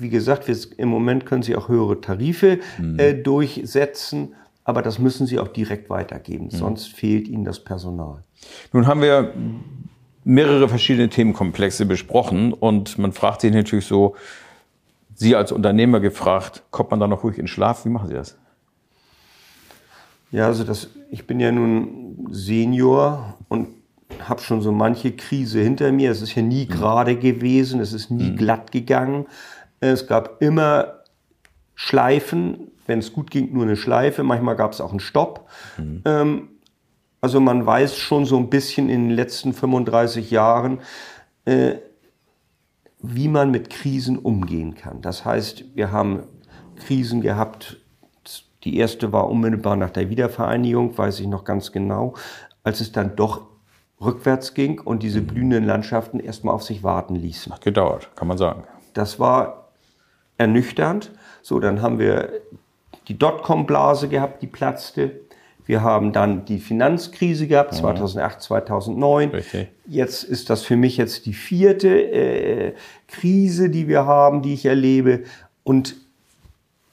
wie 0.00 0.08
gesagt, 0.10 0.48
wir, 0.48 0.56
im 0.78 0.88
Moment 0.88 1.26
können 1.26 1.42
Sie 1.42 1.56
auch 1.56 1.68
höhere 1.68 2.00
Tarife 2.00 2.58
Mhm. 2.78 2.98
äh, 2.98 3.14
durchsetzen, 3.14 4.34
aber 4.64 4.82
das 4.82 4.98
müssen 4.98 5.26
Sie 5.26 5.38
auch 5.38 5.48
direkt 5.48 5.88
weitergeben, 5.90 6.46
Mhm. 6.46 6.50
sonst 6.50 6.88
fehlt 6.88 7.28
Ihnen 7.28 7.44
das 7.44 7.60
Personal. 7.60 8.22
Nun 8.72 8.86
haben 8.86 9.00
wir 9.00 9.32
mehrere 10.24 10.68
verschiedene 10.68 11.08
Themenkomplexe 11.08 11.86
besprochen 11.86 12.52
und 12.52 12.98
man 12.98 13.12
fragt 13.12 13.40
sich 13.42 13.52
natürlich 13.52 13.86
so, 13.86 14.14
Sie 15.14 15.34
als 15.34 15.50
Unternehmer 15.50 16.00
gefragt, 16.00 16.62
kommt 16.70 16.90
man 16.90 17.00
da 17.00 17.06
noch 17.08 17.24
ruhig 17.24 17.38
in 17.38 17.46
Schlaf? 17.46 17.84
Wie 17.86 17.88
machen 17.88 18.08
Sie 18.08 18.14
das? 18.14 18.36
Ja, 20.30 20.46
also 20.46 20.64
das, 20.64 20.90
ich 21.10 21.26
bin 21.26 21.40
ja 21.40 21.50
nun 21.52 22.26
Senior 22.30 23.38
und 23.48 23.68
habe 24.28 24.40
schon 24.42 24.60
so 24.60 24.72
manche 24.72 25.12
Krise 25.12 25.60
hinter 25.60 25.92
mir. 25.92 26.10
Es 26.10 26.20
ist 26.20 26.34
ja 26.34 26.42
nie 26.42 26.66
gerade 26.66 27.16
gewesen, 27.16 27.80
es 27.80 27.92
ist 27.92 28.10
nie 28.10 28.34
glatt 28.36 28.72
gegangen. 28.72 29.26
Es 29.80 30.06
gab 30.06 30.42
immer 30.42 31.00
Schleifen, 31.74 32.72
wenn 32.86 33.00
es 33.00 33.12
gut 33.12 33.30
ging, 33.30 33.52
nur 33.52 33.64
eine 33.64 33.76
Schleife. 33.76 34.22
Manchmal 34.22 34.56
gab 34.56 34.72
es 34.72 34.80
auch 34.80 34.90
einen 34.90 35.00
Stopp. 35.00 35.48
Ähm, 36.04 36.48
also 37.20 37.40
man 37.40 37.66
weiß 37.66 37.96
schon 37.96 38.24
so 38.24 38.36
ein 38.38 38.50
bisschen 38.50 38.88
in 38.88 39.08
den 39.08 39.16
letzten 39.16 39.52
35 39.52 40.30
Jahren, 40.30 40.80
äh, 41.44 41.74
wie 43.00 43.28
man 43.28 43.50
mit 43.50 43.70
Krisen 43.70 44.18
umgehen 44.18 44.74
kann. 44.74 45.02
Das 45.02 45.24
heißt, 45.24 45.76
wir 45.76 45.92
haben 45.92 46.22
Krisen 46.76 47.20
gehabt. 47.20 47.78
Die 48.64 48.78
erste 48.78 49.12
war 49.12 49.28
unmittelbar 49.28 49.76
nach 49.76 49.90
der 49.90 50.10
Wiedervereinigung, 50.10 50.96
weiß 50.96 51.20
ich 51.20 51.26
noch 51.26 51.44
ganz 51.44 51.72
genau, 51.72 52.14
als 52.64 52.80
es 52.80 52.92
dann 52.92 53.14
doch 53.16 53.42
rückwärts 54.00 54.54
ging 54.54 54.80
und 54.80 55.02
diese 55.02 55.20
blühenden 55.20 55.64
Landschaften 55.64 56.20
erstmal 56.20 56.54
auf 56.54 56.62
sich 56.62 56.82
warten 56.82 57.14
ließen. 57.14 57.52
Hat 57.52 57.62
gedauert, 57.62 58.10
kann 58.16 58.28
man 58.28 58.38
sagen. 58.38 58.64
Das 58.92 59.20
war 59.20 59.65
ernüchternd. 60.38 61.12
So, 61.42 61.60
dann 61.60 61.82
haben 61.82 61.98
wir 61.98 62.30
die 63.08 63.18
Dotcom-Blase 63.18 64.08
gehabt, 64.08 64.42
die 64.42 64.46
platzte. 64.46 65.20
Wir 65.64 65.82
haben 65.82 66.12
dann 66.12 66.44
die 66.44 66.58
Finanzkrise 66.58 67.48
gehabt, 67.48 67.74
2008, 67.74 68.40
2009. 68.40 69.30
Richtig. 69.30 69.68
Jetzt 69.86 70.22
ist 70.22 70.48
das 70.48 70.62
für 70.62 70.76
mich 70.76 70.96
jetzt 70.96 71.26
die 71.26 71.32
vierte 71.32 71.88
äh, 71.88 72.74
Krise, 73.08 73.68
die 73.68 73.88
wir 73.88 74.06
haben, 74.06 74.42
die 74.42 74.54
ich 74.54 74.66
erlebe. 74.66 75.24
Und 75.64 75.96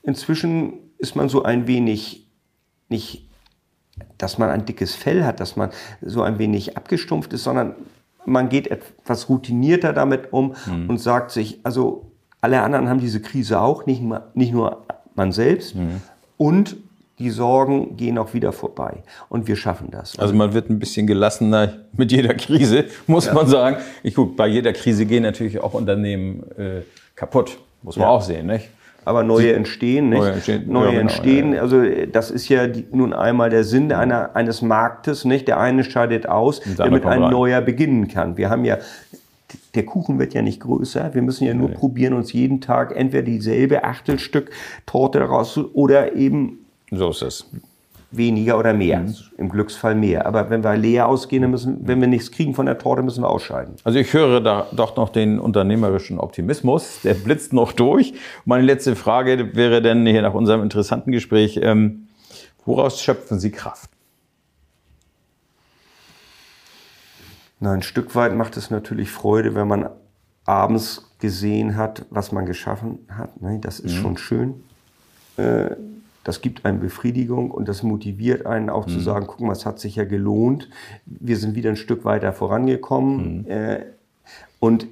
inzwischen 0.01 0.73
ist 0.97 1.15
man 1.15 1.29
so 1.29 1.43
ein 1.43 1.67
wenig 1.67 2.25
nicht, 2.89 3.27
dass 4.17 4.39
man 4.39 4.49
ein 4.49 4.65
dickes 4.65 4.95
Fell 4.95 5.23
hat, 5.23 5.39
dass 5.39 5.55
man 5.55 5.69
so 6.01 6.23
ein 6.23 6.39
wenig 6.39 6.75
abgestumpft 6.75 7.31
ist, 7.33 7.43
sondern 7.43 7.75
man 8.25 8.49
geht 8.49 8.67
etwas 8.67 9.29
routinierter 9.29 9.93
damit 9.93 10.33
um 10.33 10.55
und 10.87 10.97
sagt 10.99 11.31
sich, 11.31 11.59
also 11.63 12.12
alle 12.43 12.61
anderen 12.61 12.89
haben 12.89 12.99
diese 12.99 13.21
Krise 13.21 13.59
auch, 13.61 13.85
nicht, 13.85 14.01
nur- 14.01 14.23
nicht 14.33 14.51
nur 14.53 14.83
man 15.15 15.31
selbst. 15.31 15.75
Und 16.37 16.75
die 17.19 17.29
Sorgen 17.29 17.95
gehen 17.95 18.17
auch 18.17 18.33
wieder 18.33 18.51
vorbei. 18.51 19.03
Und 19.29 19.47
wir 19.47 19.55
schaffen 19.55 19.89
das. 19.91 20.17
Also 20.19 20.33
man 20.33 20.53
wird 20.53 20.69
ein 20.69 20.79
bisschen 20.79 21.07
gelassener 21.07 21.73
mit 21.95 22.11
jeder 22.11 22.33
Krise, 22.33 22.85
muss 23.07 23.31
man 23.31 23.47
sagen. 23.47 23.77
Ich 24.01 24.15
guck, 24.15 24.35
bei 24.35 24.47
jeder 24.47 24.73
Krise 24.73 25.05
gehen 25.05 25.23
natürlich 25.23 25.59
auch 25.61 25.73
Unternehmen 25.73 26.43
äh, 26.57 26.81
kaputt, 27.15 27.57
muss 27.81 27.95
man 27.95 28.07
Ja. 28.07 28.09
auch 28.13 28.21
sehen, 28.21 28.47
nicht? 28.47 28.67
Aber 29.05 29.21
neue 29.23 29.53
entstehen, 29.53 30.09
nicht? 30.09 30.19
Neue 30.19 30.31
entstehen, 30.31 30.63
Neue 30.71 30.85
ja, 30.85 30.89
genau, 30.91 31.01
entstehen. 31.01 31.49
ja, 31.49 31.55
ja. 31.57 31.61
Also 31.61 31.81
äh, 31.81 32.07
das 32.07 32.31
ist 32.31 32.49
ja 32.49 32.67
die, 32.67 32.85
nun 32.91 33.13
einmal 33.13 33.49
der 33.49 33.63
Sinn 33.63 33.91
einer, 33.93 34.35
eines 34.35 34.61
Marktes, 34.61 35.23
nicht? 35.23 35.47
Der 35.47 35.59
eine 35.59 35.83
scheidet 35.83 36.27
aus, 36.27 36.61
damit 36.77 37.05
ein 37.05 37.21
rein. 37.23 37.31
neuer 37.31 37.61
beginnen 37.61 38.07
kann. 38.07 38.37
Wir 38.37 38.49
haben 38.49 38.65
ja 38.65 38.77
der 39.75 39.85
Kuchen 39.85 40.19
wird 40.19 40.33
ja 40.33 40.41
nicht 40.41 40.59
größer. 40.59 41.13
Wir 41.13 41.21
müssen 41.21 41.45
ja 41.45 41.53
nur 41.53 41.69
probieren, 41.69 42.13
uns 42.13 42.31
jeden 42.33 42.61
Tag 42.61 42.95
entweder 42.95 43.23
dieselbe 43.23 43.83
Achtelstück 43.83 44.51
Torte 44.85 45.19
daraus 45.19 45.57
oder 45.57 46.15
eben 46.15 46.59
So 46.91 47.09
ist 47.09 47.21
es. 47.23 47.45
weniger 48.11 48.59
oder 48.59 48.73
mehr. 48.73 48.99
Mhm. 48.99 49.15
Im 49.39 49.49
Glücksfall 49.49 49.95
mehr. 49.95 50.27
Aber 50.27 50.51
wenn 50.51 50.63
wir 50.63 50.75
leer 50.77 51.07
ausgehen, 51.07 51.41
dann 51.41 51.49
müssen, 51.51 51.87
wenn 51.87 51.99
wir 51.99 52.07
nichts 52.07 52.29
kriegen 52.31 52.53
von 52.53 52.67
der 52.67 52.77
Torte, 52.77 53.01
müssen 53.01 53.23
wir 53.23 53.29
ausscheiden. 53.29 53.73
Also 53.83 53.97
ich 53.97 54.13
höre 54.13 54.39
da 54.41 54.67
doch 54.71 54.95
noch 54.95 55.09
den 55.09 55.39
unternehmerischen 55.39 56.19
Optimismus, 56.19 56.99
der 57.03 57.15
blitzt 57.15 57.53
noch 57.53 57.71
durch. 57.71 58.13
Meine 58.45 58.63
letzte 58.65 58.95
Frage 58.95 59.55
wäre 59.55 59.81
dann 59.81 60.05
hier 60.05 60.21
nach 60.21 60.35
unserem 60.35 60.61
interessanten 60.61 61.11
Gespräch, 61.11 61.59
ähm, 61.63 62.07
woraus 62.65 63.01
schöpfen 63.01 63.39
Sie 63.39 63.49
Kraft? 63.49 63.89
Na, 67.63 67.71
ein 67.71 67.81
Stück 67.81 68.13
weit 68.13 68.35
macht 68.35 68.57
es 68.57 68.71
natürlich 68.71 69.09
Freude, 69.09 69.55
wenn 69.55 69.69
man 69.69 69.87
abends 70.43 71.09
gesehen 71.19 71.77
hat, 71.77 72.05
was 72.09 72.33
man 72.33 72.45
geschaffen 72.45 72.99
hat. 73.07 73.41
Ne? 73.41 73.59
Das 73.61 73.79
ist 73.79 73.93
schon 73.93 74.17
schön. 74.17 74.55
Äh, 75.37 75.69
Das 76.25 76.41
gibt 76.41 76.65
einem 76.65 76.81
Befriedigung 76.81 77.51
und 77.51 77.67
das 77.69 77.81
motiviert 77.83 78.45
einen 78.45 78.69
auch 78.69 78.85
zu 78.85 78.99
sagen, 78.99 79.27
guck 79.27 79.39
mal, 79.41 79.53
es 79.53 79.65
hat 79.65 79.79
sich 79.79 79.95
ja 79.95 80.03
gelohnt. 80.03 80.69
Wir 81.05 81.37
sind 81.37 81.55
wieder 81.55 81.69
ein 81.69 81.77
Stück 81.77 82.03
weiter 82.03 82.33
vorangekommen. 82.33 83.45
Äh, 83.47 83.85
Und 84.59 84.87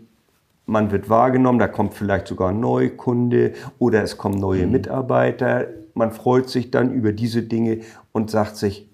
man 0.66 0.92
wird 0.92 1.10
wahrgenommen, 1.10 1.60
da 1.60 1.68
kommt 1.68 1.94
vielleicht 1.94 2.28
sogar 2.28 2.50
ein 2.52 2.60
Neukunde 2.62 3.54
oder 3.80 4.02
es 4.02 4.18
kommen 4.18 4.40
neue 4.40 4.66
Mitarbeiter. 4.68 5.68
Man 5.94 6.12
freut 6.12 6.50
sich 6.50 6.72
dann 6.72 6.94
über 6.94 7.12
diese 7.12 7.44
Dinge 7.44 7.80
und 8.14 8.30
sagt 8.32 8.56
sich, 8.56 8.90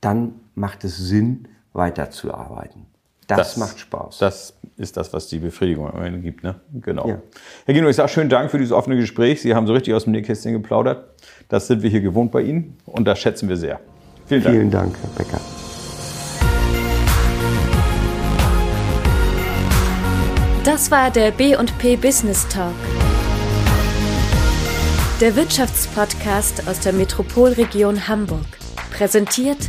dann 0.00 0.34
macht 0.56 0.82
es 0.84 0.96
Sinn, 0.96 1.46
weiterzuarbeiten. 1.78 2.84
Das, 3.26 3.56
macht 3.56 3.78
Spaß. 3.78 4.18
Das 4.18 4.54
ist 4.76 4.96
das, 4.96 5.12
was 5.12 5.28
die 5.28 5.38
Befriedigung 5.38 5.90
am 5.90 6.02
Ende 6.02 6.18
gibt. 6.20 6.42
Ne? 6.42 6.54
Genau. 6.72 7.08
Ja. 7.08 7.18
Herr 7.66 7.74
Gino, 7.74 7.88
ich 7.88 7.96
sage 7.96 8.08
schönen 8.08 8.30
Dank 8.30 8.50
für 8.50 8.58
dieses 8.58 8.72
offene 8.72 8.96
Gespräch. 8.96 9.42
Sie 9.42 9.54
haben 9.54 9.66
so 9.66 9.74
richtig 9.74 9.92
aus 9.92 10.04
dem 10.04 10.12
Nähkästchen 10.12 10.52
geplaudert. 10.52 11.04
Das 11.48 11.66
sind 11.66 11.82
wir 11.82 11.90
hier 11.90 12.00
gewohnt 12.00 12.32
bei 12.32 12.42
Ihnen 12.42 12.78
und 12.86 13.04
das 13.04 13.18
schätzen 13.18 13.48
wir 13.48 13.56
sehr. 13.56 13.80
Vielen 14.26 14.42
Dank. 14.42 14.54
Vielen 14.54 14.70
Dank, 14.70 14.96
Herr 15.02 15.24
Becker. 15.24 15.40
Das 20.64 20.90
war 20.90 21.10
der 21.10 21.30
B&P 21.30 21.96
Business 21.96 22.46
Talk. 22.48 22.74
Der 25.20 25.34
Wirtschaftspodcast 25.34 26.68
aus 26.68 26.80
der 26.80 26.92
Metropolregion 26.92 28.08
Hamburg. 28.08 28.46
Präsentiert 28.90 29.68